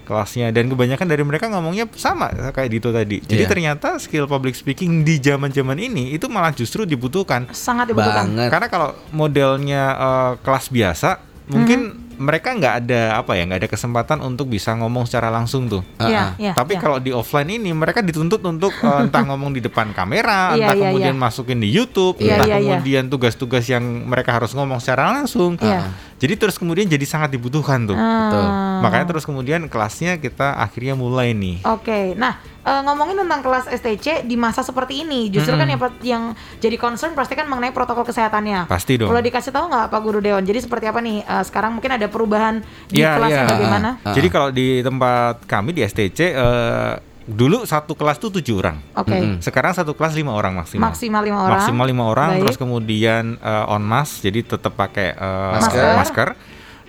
kelasnya 0.07 0.49
dan 0.49 0.65
kebanyakan 0.65 1.05
dari 1.05 1.21
mereka 1.21 1.45
ngomongnya 1.45 1.85
sama 1.93 2.33
kayak 2.49 2.73
Dito 2.73 2.89
tadi. 2.89 3.21
Jadi 3.21 3.45
Iya. 3.45 3.51
ternyata 3.51 3.93
skill 4.01 4.25
public 4.25 4.57
speaking 4.57 5.05
di 5.05 5.21
zaman-zaman 5.21 5.77
ini 5.77 6.17
itu 6.17 6.25
malah 6.25 6.49
justru 6.49 6.81
dibutuhkan. 6.81 7.45
Sangat 7.53 7.93
dibutuhkan. 7.93 8.25
banget. 8.25 8.49
Karena 8.49 8.67
kalau 8.73 8.89
modelnya 9.13 9.83
eh, 9.93 10.31
kelas 10.41 10.73
biasa 10.73 11.21
mungkin 11.53 12.08
mereka 12.19 12.51
nggak 12.51 12.75
ada 12.86 13.01
apa 13.15 13.32
ya 13.39 13.47
nggak 13.47 13.60
ada 13.63 13.69
kesempatan 13.71 14.19
untuk 14.19 14.51
bisa 14.51 14.75
ngomong 14.75 15.08
secara 15.08 15.32
langsung 15.32 15.71
tuh. 15.71 15.82
Iya, 16.03 16.36
iya. 16.36 16.51
Tapi 16.51 16.75
iya. 16.75 16.82
kalau 16.84 16.99
di 16.99 17.15
offline 17.15 17.47
ini 17.47 17.71
mereka 17.71 18.03
dituntut 18.03 18.43
untuk 18.43 18.75
eh, 18.75 18.99
entah 19.08 19.23
ngomong 19.23 19.55
di 19.55 19.63
depan 19.63 19.95
kamera, 19.95 20.53
Iya, 20.53 20.67
entah 20.67 20.75
iya, 20.75 20.84
kemudian 20.91 21.15
iya. 21.15 21.23
masukin 21.23 21.60
di 21.63 21.71
YouTube, 21.71 22.19
Iya, 22.19 22.36
entah 22.36 22.47
iya, 22.51 22.58
iya. 22.60 22.67
kemudian 22.75 23.03
tugas-tugas 23.08 23.63
yang 23.71 23.82
mereka 24.05 24.36
harus 24.36 24.51
ngomong 24.51 24.84
secara 24.84 25.15
langsung. 25.15 25.55
Iya. 25.63 25.88
Jadi 26.19 26.34
terus 26.36 26.60
kemudian 26.60 26.84
jadi 26.84 27.05
sangat 27.08 27.32
dibutuhkan 27.32 27.88
tuh. 27.88 27.95
Betul. 27.95 28.43
Ah. 28.43 28.84
Makanya 28.84 29.05
terus 29.15 29.23
kemudian 29.23 29.65
kelasnya 29.71 30.19
kita 30.19 30.60
akhirnya 30.60 30.99
mulai 30.99 31.32
nih. 31.32 31.63
Oke, 31.63 32.12
nah 32.13 32.36
eh, 32.43 32.82
ngomongin 32.84 33.23
tentang 33.23 33.39
kelas 33.39 33.71
STC 33.71 34.27
di 34.27 34.36
masa 34.36 34.60
seperti 34.60 35.08
ini, 35.08 35.32
justru 35.32 35.55
kan 35.55 35.63
yang, 35.63 35.79
yang 36.03 36.23
jadi 36.60 36.75
concern 36.75 37.15
pasti 37.15 37.39
kan 37.39 37.47
mengenai 37.47 37.71
protokol 37.71 38.03
kesehatannya. 38.03 38.67
Pasti 38.67 38.99
dong. 38.99 39.08
Boleh 39.08 39.23
dikasih 39.23 39.55
tahu 39.55 39.71
nggak 39.71 39.88
Pak 39.88 40.01
Guru 40.03 40.19
Dewan? 40.19 40.43
Jadi 40.43 40.60
seperti 40.60 40.86
apa 40.91 40.99
nih? 40.99 41.23
eh, 41.23 41.43
sekarang 41.47 41.79
mungkin 41.79 41.95
ada 41.95 42.08
perubahan 42.12 42.60
di 42.91 42.99
Iya, 42.99 43.15
kelasnya 43.15 43.43
iya. 43.43 43.51
bagaimana? 43.55 43.89
Ah. 44.03 44.12
Jadi 44.12 44.27
kalau 44.27 44.49
di 44.51 44.84
tempat 44.84 45.47
kami 45.47 45.71
di 45.71 45.82
STC 45.88 46.19
eh, 46.36 46.93
dulu 47.29 47.61
satu 47.63 47.93
kelas 47.93 48.17
tuh 48.17 48.33
tujuh 48.33 48.57
orang. 48.57 48.81
Oke, 48.93 49.13
Mm-mm. 49.13 49.37
Sekarang 49.39 49.71
satu 49.71 49.93
kelas 49.93 50.13
lima 50.13 50.33
orang 50.33 50.57
maksimal. 50.57 50.89
maksimal 50.89 51.21
lima 51.21 51.39
orang. 51.39 51.53
Maksimal 51.55 51.85
lima 51.85 52.03
orang. 52.05 52.29
Baik. 52.33 52.41
Terus 52.43 52.57
kemudian 52.57 53.23
eh, 53.37 53.65
on 53.69 53.79
mask, 53.79 54.21
jadi 54.21 54.41
tetap 54.43 54.73
pakai 54.73 55.13
eh, 55.13 55.51
Masker. 55.55 55.85
masker. 55.95 56.29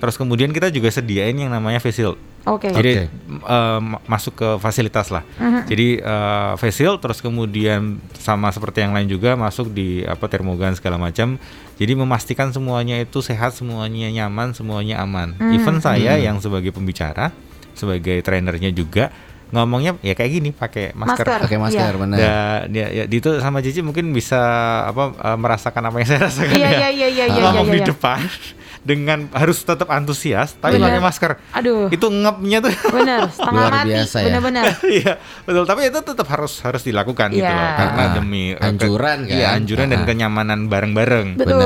Terus 0.00 0.16
kemudian 0.16 0.48
kita 0.48 0.72
juga 0.72 0.88
sediain 0.88 1.36
yang 1.36 1.52
namanya 1.52 1.76
face 1.76 2.00
shield. 2.00 2.16
Oke. 2.42 2.72
Jadi 2.72 3.04
Oke. 3.04 3.12
eh, 3.44 3.78
ma- 3.78 4.00
masuk 4.06 4.32
ke 4.34 4.48
fasilitas 4.56 5.12
lah. 5.12 5.20
Mhm. 5.36 5.68
Jadi 5.68 5.88
eh, 6.00 6.52
face 6.56 6.80
shield 6.80 6.98
terus 6.98 7.20
kemudian 7.20 8.00
sama 8.16 8.48
seperti 8.48 8.80
yang 8.80 8.96
lain 8.96 9.06
juga 9.06 9.36
masuk 9.36 9.68
di 9.68 10.00
apa 10.02 10.24
termogan 10.24 10.72
segala 10.72 10.96
macam. 10.96 11.36
Jadi 11.76 11.92
memastikan 11.92 12.48
semuanya 12.48 12.96
itu 12.96 13.20
sehat, 13.20 13.52
semuanya 13.52 14.08
nyaman, 14.10 14.52
semuanya 14.52 15.00
aman. 15.00 15.36
Mhm. 15.36 15.52
Even 15.52 15.76
saya 15.78 16.16
yang 16.16 16.40
sebagai 16.40 16.72
pembicara, 16.72 17.28
sebagai 17.72 18.20
trainernya 18.20 18.72
juga 18.72 19.12
ngomongnya 19.50 19.98
ya 20.00 20.14
kayak 20.14 20.30
gini 20.30 20.50
pakai 20.50 20.94
masker. 20.94 21.26
Masker. 21.26 21.40
Pakai 21.46 21.58
masker 21.58 21.92
Iya. 21.92 22.00
benar. 22.00 22.18
Dan 22.18 22.66
ya, 22.70 22.86
ya 22.90 23.04
itu 23.06 23.30
sama 23.38 23.58
Cici 23.60 23.82
mungkin 23.82 24.10
bisa 24.10 24.38
apa 24.86 25.10
eh, 25.12 25.38
merasakan 25.38 25.82
apa 25.90 25.96
yang 25.98 26.08
saya 26.08 26.20
rasakan 26.30 26.54
Iya, 26.54 26.68
ya. 26.70 26.70
iya, 26.70 26.88
iya, 26.90 27.08
iya, 27.10 27.24
iya, 27.26 27.42
ngomong 27.50 27.66
iya, 27.66 27.74
di 27.74 27.80
iya. 27.82 27.88
depan 27.90 28.20
dengan 28.80 29.28
harus 29.30 29.60
tetap 29.60 29.88
antusias 29.88 30.56
tapi 30.56 30.76
pakai 30.76 30.98
masker. 30.98 31.32
Aduh. 31.52 31.88
Itu 31.88 32.08
ngepnya 32.08 32.58
tuh 32.60 32.72
Bener, 32.90 33.28
setengah 33.28 33.60
Luar 33.60 33.72
mati. 33.74 33.88
biasa 33.90 34.16
ya. 34.16 34.26
Bener-bener. 34.26 34.64
Iya, 35.00 35.12
betul. 35.44 35.64
Tapi 35.64 35.80
itu 35.86 35.98
tetap 36.02 36.26
harus 36.26 36.52
harus 36.60 36.82
dilakukan 36.82 37.28
gitu 37.30 37.42
Iya. 37.42 37.52
loh 37.52 37.70
karena 37.76 38.02
Ah, 38.02 38.12
demi 38.12 38.44
eh, 38.50 38.56
ke- 38.56 38.64
anjuran 38.66 39.18
kan? 39.22 39.32
Iya, 39.32 39.46
anjuran 39.54 39.86
dan 39.86 40.00
Ah. 40.00 40.06
kenyamanan 40.06 40.60
bareng-bareng. 40.66 41.28
Betul. 41.36 41.60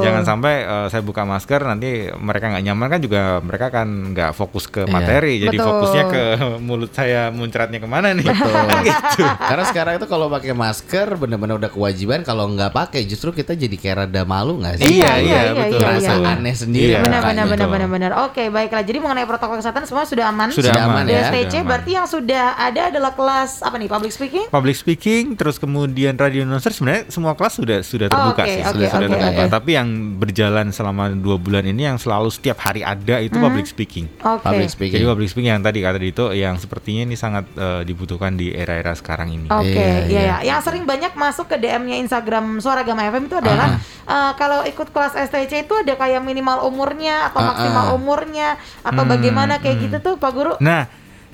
Jangan 0.00 0.22
sampai 0.22 0.54
eh, 0.62 0.86
saya 0.88 1.00
buka 1.00 1.22
masker 1.22 1.60
nanti 1.62 1.90
mereka 2.14 2.48
nggak 2.48 2.64
nyaman 2.64 2.86
kan 2.88 3.00
juga 3.00 3.22
mereka 3.40 3.66
kan 3.70 3.88
nggak 4.12 4.30
fokus 4.32 4.64
ke 4.66 4.82
Iya. 4.82 4.90
materi, 4.90 5.34
jadi 5.40 5.54
Betul. 5.54 5.66
fokusnya 5.66 6.04
ke 6.06 6.22
mulut 6.58 6.90
saya 6.90 7.28
muncratnya 7.30 7.78
ke 7.78 7.86
mana 7.86 8.12
nih? 8.12 8.24
Kan 8.30 8.82
gitu. 8.82 9.24
Karena 9.24 9.64
sekarang 9.64 9.92
itu 9.96 10.06
kalau 10.06 10.28
pakai 10.28 10.52
masker 10.52 11.16
bener-bener 11.16 11.56
udah 11.56 11.70
kewajiban 11.70 12.20
kalau 12.20 12.48
nggak 12.48 12.70
pakai 12.70 13.02
justru 13.02 13.30
kita 13.30 13.52
jadi 13.52 13.72
kayak 13.72 13.96
rada 13.98 14.22
malu 14.22 14.56
nggak 14.56 14.78
sih? 14.78 14.86
Iya, 14.92 15.10
iya, 15.16 15.18
iya, 15.18 15.40
iya, 15.42 15.52
betul. 15.54 15.80
iya, 15.80 16.12
iya. 16.14 16.49
Aneh 16.50 16.56
sendiri. 16.56 16.90
Iya. 16.90 17.00
Benar 17.00 17.20
benar 17.22 17.44
benar 17.44 17.56
betul. 17.60 17.70
benar 17.70 17.88
benar. 17.88 18.10
Oke, 18.24 18.42
baiklah. 18.48 18.82
Jadi 18.82 18.98
mengenai 18.98 19.24
protokol 19.24 19.56
kesehatan 19.56 19.84
semua 19.84 20.02
sudah 20.02 20.26
aman. 20.26 20.50
Sudah 20.50 20.70
Sudah 20.70 20.82
aman 20.84 21.04
ya. 21.06 21.20
STC 21.24 21.30
Sudah 21.30 21.54
aman. 21.54 21.66
berarti 21.66 21.90
yang 21.92 22.06
sudah 22.06 22.44
ada 22.56 22.80
adalah 22.90 23.12
kelas 23.12 23.50
apa 23.60 23.76
nih? 23.76 23.88
Public 23.88 24.10
speaking? 24.10 24.44
Public 24.48 24.76
speaking, 24.76 25.24
terus 25.34 25.56
kemudian 25.56 26.14
radio 26.14 26.42
announcer 26.42 26.70
sebenarnya 26.70 27.06
semua 27.08 27.32
kelas 27.32 27.54
sudah 27.54 27.78
sudah 27.80 28.06
Oh, 28.06 28.12
terbuka 28.12 28.42
oke, 28.42 28.50
sih, 28.50 28.60
oke, 28.60 28.72
sudah 28.72 28.88
sudah 28.90 29.06
oke, 29.06 29.14
terbuka. 29.14 29.40
oke. 29.40 29.52
Tapi 29.52 29.70
yang 29.72 29.88
berjalan 30.16 30.66
selama 30.70 31.04
dua 31.12 31.36
bulan 31.36 31.64
ini 31.64 31.82
yang 31.84 31.96
selalu 31.96 32.28
setiap 32.28 32.58
hari 32.58 32.82
ada 32.82 33.16
itu 33.18 33.36
public 33.36 33.64
speaking. 33.64 34.10
Oke. 34.20 34.42
Public 34.42 34.68
speaking. 34.68 34.96
Jadi 34.96 35.06
public 35.06 35.28
speaking 35.28 35.50
yang 35.50 35.62
tadi 35.62 35.78
kata 35.78 35.98
itu 36.00 36.24
yang 36.32 36.56
sepertinya 36.56 37.02
ini 37.04 37.14
sangat 37.14 37.44
eh, 37.52 37.82
dibutuhkan 37.82 38.34
di 38.34 38.50
era-era 38.50 38.90
sekarang 38.92 39.30
ini. 39.30 39.46
Oke, 39.46 39.68
Iya, 39.70 39.86
iya 40.06 40.20
iya. 40.20 40.20
ya. 40.40 40.50
Yang 40.50 40.60
sering 40.66 40.84
banyak 40.84 41.12
masuk 41.12 41.46
ke 41.46 41.56
DM-nya 41.56 42.00
Instagram 42.00 42.58
Suara 42.58 42.80
Gama 42.80 43.04
FM 43.04 43.26
itu 43.26 43.36
adalah 43.36 43.76
eh, 44.04 44.32
kalau 44.34 44.64
ikut 44.64 44.88
kelas 44.90 45.14
STC 45.20 45.62
itu 45.62 45.74
ada 45.76 45.94
kayak 45.94 46.20
minimal 46.40 46.72
umurnya 46.72 47.28
atau 47.28 47.44
Ah, 47.44 47.46
maksimal 47.52 47.86
ah. 47.92 47.96
umurnya 48.00 48.48
atau 48.80 49.04
Hmm, 49.04 49.12
bagaimana 49.12 49.60
kayak 49.60 49.76
hmm. 49.76 49.84
gitu 49.86 49.96
tuh 50.00 50.14
Pak 50.16 50.32
Guru. 50.32 50.52
Nah, 50.64 50.88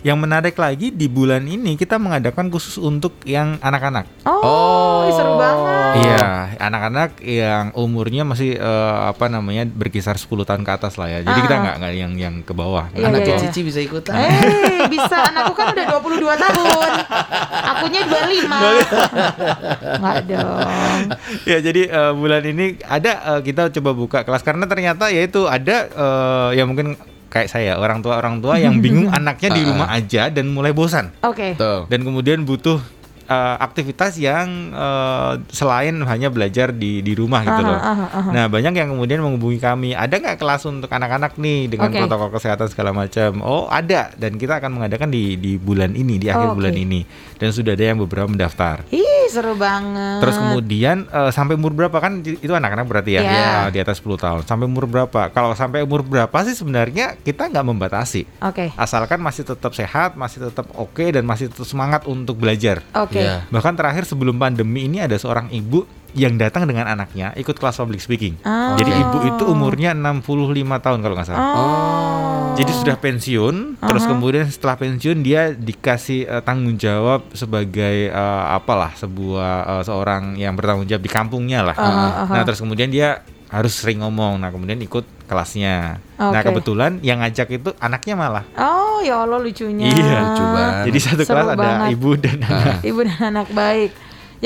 yang 0.06 0.22
menarik 0.22 0.54
lagi 0.54 0.94
di 0.94 1.10
bulan 1.10 1.42
ini 1.42 1.74
kita 1.74 1.98
mengadakan 1.98 2.46
khusus 2.46 2.78
untuk 2.78 3.18
yang 3.26 3.58
anak-anak. 3.58 4.06
Oh, 4.22 4.38
Oh. 4.38 5.10
seru 5.10 5.34
banget. 5.34 5.92
Iya, 5.98 6.26
anak-anak 6.62 7.10
yang 7.20 7.74
umurnya 7.74 8.22
masih 8.22 8.54
eh, 8.54 8.96
apa 9.02 9.26
namanya 9.26 9.66
berkisar 9.66 10.14
10 10.14 10.46
tahun 10.46 10.62
ke 10.62 10.70
atas 10.70 10.94
lah 10.94 11.10
ya. 11.10 11.26
Jadi 11.26 11.34
Ah. 11.34 11.42
kita 11.42 11.54
nggak 11.58 11.76
nggak 11.82 11.92
yang 11.98 12.12
yang 12.14 12.34
ke 12.46 12.54
bawah. 12.54 12.86
Iya, 12.94 13.10
Anak 13.10 13.26
iya, 13.26 13.34
iya. 13.34 13.42
Cici 13.50 13.66
bisa 13.66 13.82
ikutan. 13.82 14.14
Eh, 14.14 14.86
bisa. 14.86 15.26
Anakku 15.26 15.58
kan 15.58 15.74
udah 15.74 15.84
22 15.98 16.34
tahun. 16.38 16.90
Akunya 17.66 18.00
25. 18.06 18.58
Enggak 19.98 20.18
dong. 20.28 21.02
ya 21.50 21.58
jadi 21.58 21.82
eh, 21.82 22.12
bulan 22.14 22.42
ini 22.46 22.66
ada 22.86 23.12
eh, 23.34 23.40
kita 23.42 23.74
coba 23.74 23.90
buka 23.90 24.18
kelas 24.22 24.46
karena 24.46 24.70
ternyata 24.70 25.10
yaitu 25.10 25.50
ada 25.50 25.90
eh, 25.90 26.48
ya 26.54 26.64
mungkin 26.64 26.94
kayak 27.26 27.48
saya 27.48 27.74
orang 27.74 28.00
tua 28.00 28.16
orang 28.16 28.38
tua 28.38 28.56
yang 28.56 28.78
bingung 28.78 29.10
anaknya 29.12 29.50
di 29.50 29.60
Ah. 29.60 29.68
rumah 29.68 29.88
aja 29.90 30.22
dan 30.28 30.46
mulai 30.48 30.70
bosan 30.70 31.10
Oke. 31.20 31.54
Tuh. 31.54 31.84
dan 31.86 32.00
kemudian 32.00 32.42
butuh 32.42 32.78
eh, 33.26 33.56
aktivitas 33.58 34.16
yang 34.16 34.72
eh, 34.72 35.32
selain 35.50 35.98
hanya 36.02 36.30
belajar 36.30 36.70
di 36.70 37.00
di 37.00 37.12
rumah 37.12 37.42
gitu 37.42 37.62
Aha, 37.62 37.68
loh. 37.68 37.78
aha, 37.78 38.06
aha. 38.10 38.30
Nah 38.30 38.44
banyak 38.46 38.72
yang 38.72 38.88
kemudian 38.90 39.20
menghubungi 39.20 39.58
kami, 39.58 39.92
ada 39.92 40.14
nggak 40.14 40.38
kelas 40.38 40.62
untuk 40.64 40.88
anak-anak 40.88 41.36
nih 41.36 41.68
dengan 41.68 41.90
Oke. 41.90 41.98
protokol 42.00 42.30
kesehatan 42.32 42.66
segala 42.70 42.90
macam? 42.90 43.42
Oh 43.42 43.66
ada 43.66 44.14
dan 44.14 44.34
kita 44.34 44.58
akan 44.58 44.78
mengadakan 44.78 45.10
di 45.10 45.36
di 45.36 45.56
bulan 45.56 45.92
ini 45.92 46.16
di 46.16 46.26
akhir 46.26 46.54
Oke. 46.54 46.58
bulan 46.62 46.74
ini 46.74 47.02
dan 47.36 47.50
sudah 47.50 47.74
ada 47.74 47.84
yang 47.84 47.98
beberapa 47.98 48.26
mendaftar. 48.26 48.86
Ih, 48.88 49.28
seru 49.28 49.54
banget. 49.54 50.22
Terus 50.22 50.36
kemudian 50.38 50.96
eh, 51.06 51.30
sampai 51.30 51.58
umur 51.58 51.74
berapa 51.74 51.98
kan 51.98 52.22
itu 52.22 52.52
anak-anak 52.52 52.86
berarti 52.86 53.12
ya 53.12 53.20
Iya. 53.20 53.46
Eh, 53.68 53.68
di 53.74 53.78
atas 53.82 53.98
10 53.98 54.16
tahun. 54.16 54.42
Sampai 54.46 54.70
umur 54.70 54.86
berapa? 54.86 55.28
Kalau 55.30 55.50
sampai 55.52 55.82
umur 55.82 56.06
berapa 56.06 56.32
sih 56.46 56.54
sebenarnya 56.54 57.18
kita 57.18 57.50
nggak 57.50 57.66
membatasi. 57.66 58.22
Oke. 58.40 58.70
Asalkan 58.78 59.18
masih 59.18 59.42
tetap 59.42 59.74
sehat, 59.74 60.14
masih 60.14 60.46
tetap 60.46 60.70
oke 60.72 61.02
dan 61.10 61.26
masih 61.26 61.50
tetap 61.50 61.66
semangat 61.66 62.06
untuk 62.06 62.38
belajar. 62.38 62.80
Oke. 62.94 63.15
Iya. 63.16 63.36
Bahkan 63.48 63.74
terakhir 63.78 64.04
sebelum 64.04 64.36
pandemi 64.36 64.84
ini 64.84 65.00
ada 65.00 65.16
seorang 65.16 65.48
ibu 65.52 65.84
yang 66.16 66.40
datang 66.40 66.64
dengan 66.64 66.88
anaknya 66.88 67.36
ikut 67.36 67.60
kelas 67.60 67.76
public 67.76 68.00
speaking. 68.00 68.40
Oh. 68.42 68.76
Jadi 68.80 68.88
ibu 68.88 69.18
itu 69.28 69.44
umurnya 69.44 69.92
65 69.92 70.24
tahun 70.80 70.98
kalau 71.04 71.14
nggak 71.14 71.28
salah. 71.28 71.44
Oh. 71.52 72.36
Jadi 72.56 72.72
sudah 72.72 72.96
pensiun, 72.96 73.76
terus 73.76 74.08
kemudian 74.08 74.48
setelah 74.48 74.80
pensiun 74.80 75.20
dia 75.20 75.52
dikasih 75.52 76.24
eh, 76.24 76.40
tanggung 76.40 76.80
jawab 76.80 77.28
sebagai 77.36 78.08
eh, 78.08 78.44
apalah 78.48 78.96
sebuah 78.96 79.52
eh, 79.76 79.82
seorang 79.84 80.40
yang 80.40 80.56
bertanggung 80.56 80.88
jawab 80.88 81.04
di 81.04 81.12
kampungnya 81.12 81.60
lah. 81.60 81.76
Aha, 81.76 82.08
aha. 82.24 82.32
Nah 82.32 82.42
terus 82.48 82.64
kemudian 82.64 82.88
dia 82.88 83.20
harus 83.46 83.72
sering 83.78 84.02
ngomong, 84.02 84.42
nah 84.42 84.50
kemudian 84.50 84.78
ikut 84.82 85.06
kelasnya. 85.30 86.02
Nah 86.18 86.34
Oke. 86.34 86.50
kebetulan 86.50 86.98
yang 87.02 87.22
ngajak 87.22 87.46
itu 87.50 87.70
anaknya 87.78 88.14
malah. 88.18 88.44
Oh, 88.58 88.98
ya 89.02 89.22
Allah 89.22 89.38
lucunya. 89.38 89.86
Iya, 89.90 90.18
lucu 90.22 90.44
banget. 90.50 90.84
Jadi 90.90 90.98
satu 90.98 91.22
Seru 91.22 91.30
kelas 91.34 91.46
ada 91.54 91.58
banget. 91.58 91.88
ibu 91.94 92.10
dan 92.18 92.38
anak. 92.42 92.76
Ibu 92.82 93.00
dan 93.06 93.18
anak 93.34 93.48
baik. 93.54 93.90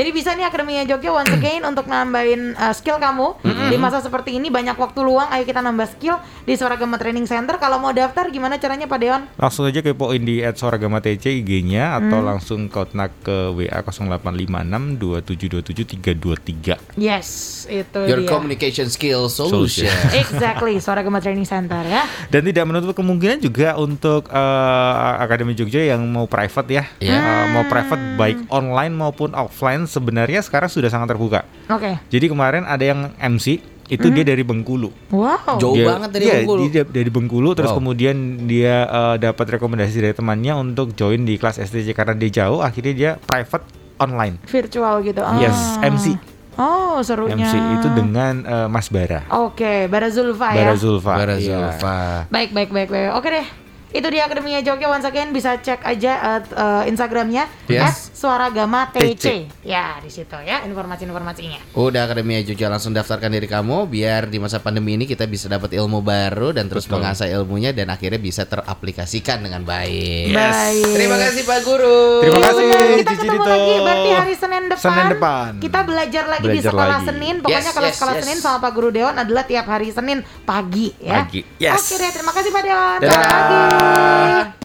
Jadi 0.00 0.16
bisa 0.16 0.32
nih 0.32 0.48
Akademinya 0.48 0.80
Jogja 0.86 1.12
once 1.12 1.28
again 1.28 1.60
untuk 1.60 1.84
nambahin 1.84 2.56
uh, 2.56 2.72
skill 2.72 2.96
kamu 2.96 3.36
di 3.68 3.76
masa 3.76 4.00
seperti 4.00 4.32
ini 4.32 4.48
banyak 4.48 4.72
waktu 4.72 4.96
luang. 4.98 5.28
Ayo 5.28 5.44
kita 5.44 5.60
nambah 5.60 5.92
skill 5.92 6.16
di 6.40 6.56
Suara 6.56 6.80
Gama 6.80 6.96
Training 6.96 7.28
Center. 7.28 7.60
Kalau 7.60 7.76
mau 7.76 7.92
daftar 7.92 8.32
gimana 8.32 8.56
caranya 8.56 8.88
Pak 8.88 8.96
Deon? 8.96 9.22
Langsung 9.36 9.68
aja 9.68 9.84
kepoin 9.84 10.24
di 10.24 10.40
@soragama 10.56 11.04
TC 11.04 11.36
IG-nya 11.36 11.92
Hmm. 11.92 12.08
atau 12.08 12.18
langsung 12.22 12.60
kontak 12.66 13.12
ke 13.20 13.52
WA 13.52 13.84
0856 13.84 14.96
2727 14.96 15.84
323. 15.84 16.80
Yes, 16.96 17.28
itu 17.68 18.00
Your 18.00 18.24
dia. 18.24 18.30
communication 18.30 18.88
skill 18.88 19.28
solution. 19.28 19.92
Exactly, 20.16 20.80
Suara 20.80 21.04
Gama 21.04 21.20
Training 21.20 21.44
Center 21.44 21.84
ya. 21.84 22.08
Dan 22.32 22.48
tidak 22.48 22.64
menutup 22.64 22.96
kemungkinan 22.96 23.36
juga 23.36 23.76
untuk 23.76 24.32
eh, 24.32 25.12
Akademi 25.20 25.52
Jogja 25.52 25.84
yang 25.84 26.00
mau 26.08 26.24
private 26.24 26.68
ya, 26.72 26.84
Iya. 26.96 27.12
Eh, 27.12 27.44
mau 27.52 27.68
private 27.68 28.16
baik 28.16 28.48
online 28.48 28.96
maupun 28.96 29.36
offline 29.36 29.89
sebenarnya 29.90 30.38
sekarang 30.40 30.70
sudah 30.70 30.86
sangat 30.86 31.10
terbuka. 31.10 31.42
Oke. 31.66 31.98
Jadi 32.06 32.26
kemarin 32.26 32.62
ada 32.62 32.80
yang 32.80 33.10
MC 33.18 33.58
itu 33.90 34.06
dia 34.06 34.22
dari 34.22 34.46
Bengkulu. 34.46 34.94
Wow. 35.10 35.58
Jauh 35.58 35.74
Dia- 35.74 35.90
banget 35.90 36.10
dari 36.14 36.24
iya, 36.24 36.34
Bengkulu. 36.38 36.62
Dia 36.64 36.82
dari 36.86 37.10
Bengkulu 37.10 37.50
terus 37.52 37.74
Wow. 37.74 37.78
kemudian 37.82 38.16
dia 38.46 38.86
eh, 38.86 39.16
dapat 39.18 39.58
rekomendasi 39.58 39.98
dari 39.98 40.14
temannya 40.14 40.54
untuk 40.54 40.94
join 40.94 41.26
di 41.26 41.34
kelas 41.34 41.58
STC 41.58 41.90
karena 41.90 42.14
dia 42.14 42.30
jauh 42.40 42.62
akhirnya 42.62 42.94
dia 42.94 43.10
private 43.18 43.66
online. 43.98 44.38
Virtual 44.46 45.02
gitu. 45.02 45.18
Ah. 45.20 45.34
Yes, 45.36 45.58
MC. 45.82 46.14
Oh, 46.54 47.00
serunya. 47.00 47.40
MC 47.40 47.54
itu 47.80 47.88
dengan 47.90 48.34
eh, 48.42 48.68
Mas 48.68 48.86
Bara. 48.88 49.26
Oke, 49.34 49.88
Bara 49.88 50.06
Zulfa 50.06 50.54
ya. 50.54 50.62
Bara 50.62 50.74
Zulfa. 50.76 51.12
Bara 51.16 51.34
Iya. 51.34 51.50
Zulfa. 51.50 51.96
Baik, 52.30 52.54
baik, 52.54 52.70
baik, 52.70 52.88
baik. 52.88 53.10
Oke 53.12 53.28
deh. 53.28 53.46
Itu 53.90 54.06
dia 54.06 54.22
Akademinya 54.22 54.60
Jogja 54.60 54.86
once 54.86 55.02
again 55.02 55.30
bisa 55.30 55.56
cek 55.56 55.82
aja 55.82 56.12
uh, 56.16 56.40
uh, 56.52 56.82
Instagramnya 56.84 57.50
Yes. 57.66 58.10
@suaragama 58.12 58.88
TC. 58.88 59.14
TC. 59.14 59.26
Ya, 59.62 59.98
di 59.98 60.08
situ 60.08 60.36
ya 60.38 60.62
informasi-informasinya. 60.62 61.72
Udah 61.72 62.04
Akademi 62.04 62.38
Jogja 62.40 62.66
langsung 62.66 62.90
daftarkan 62.90 63.30
diri 63.30 63.46
kamu 63.46 63.86
biar 63.86 64.26
di 64.26 64.36
masa 64.36 64.58
pandemi 64.58 64.94
ini 64.94 65.04
kita 65.04 65.24
bisa 65.24 65.46
dapat 65.46 65.72
ilmu 65.72 66.00
baru 66.00 66.50
dan 66.50 66.66
terus 66.66 66.84
Betul. 66.84 67.00
mengasah 67.00 67.26
ilmunya 67.26 67.70
dan 67.70 67.88
akhirnya 67.88 68.16
bisa 68.16 68.44
teraplikasikan 68.44 69.40
dengan 69.40 69.62
baik. 69.62 70.30
Baik. 70.30 70.86
Terima 70.90 71.16
kasih 71.18 71.42
Pak 71.42 71.60
Guru. 71.62 72.02
Terima 72.20 72.36
Iya, 72.36 72.46
kasih, 72.46 72.64
benar. 72.64 72.78
Kita 72.90 73.10
Cici 73.10 73.18
ketemu 73.20 73.34
Dito. 73.34 73.50
lagi 73.50 73.74
berarti 73.80 74.10
hari 74.12 74.34
Senin 74.34 74.62
depan. 74.66 74.82
Senin 74.82 75.06
depan. 75.08 75.50
Kita 75.58 75.80
belajar 75.82 76.24
lagi 76.26 76.42
di 76.42 76.50
Belajar 76.52 76.70
sekolah 76.70 76.88
lagi. 76.96 77.08
Senin. 77.08 77.34
Pokoknya 77.40 77.58
Yes, 77.60 77.74
kalau 77.74 77.88
yes, 77.88 77.94
sekolah 77.96 78.14
yes. 78.14 78.20
Senin 78.22 78.38
sama 78.38 78.56
Pak 78.58 78.72
Guru 78.72 78.88
Dewan 78.90 79.16
adalah 79.16 79.44
tiap 79.44 79.66
hari 79.66 79.88
Senin 79.90 80.18
pagi 80.42 80.88
ya. 80.98 81.24
Pagi. 81.24 81.40
Yes. 81.56 81.80
Oke 81.80 81.94
deh, 81.96 82.10
terima 82.10 82.32
kasih 82.32 82.50
Pak 82.50 82.62
Dewan. 82.62 82.98
Dadah. 83.00 83.10
Selamat 83.10 83.40
pagi. 83.40 83.79
감사합니다. 83.80 84.50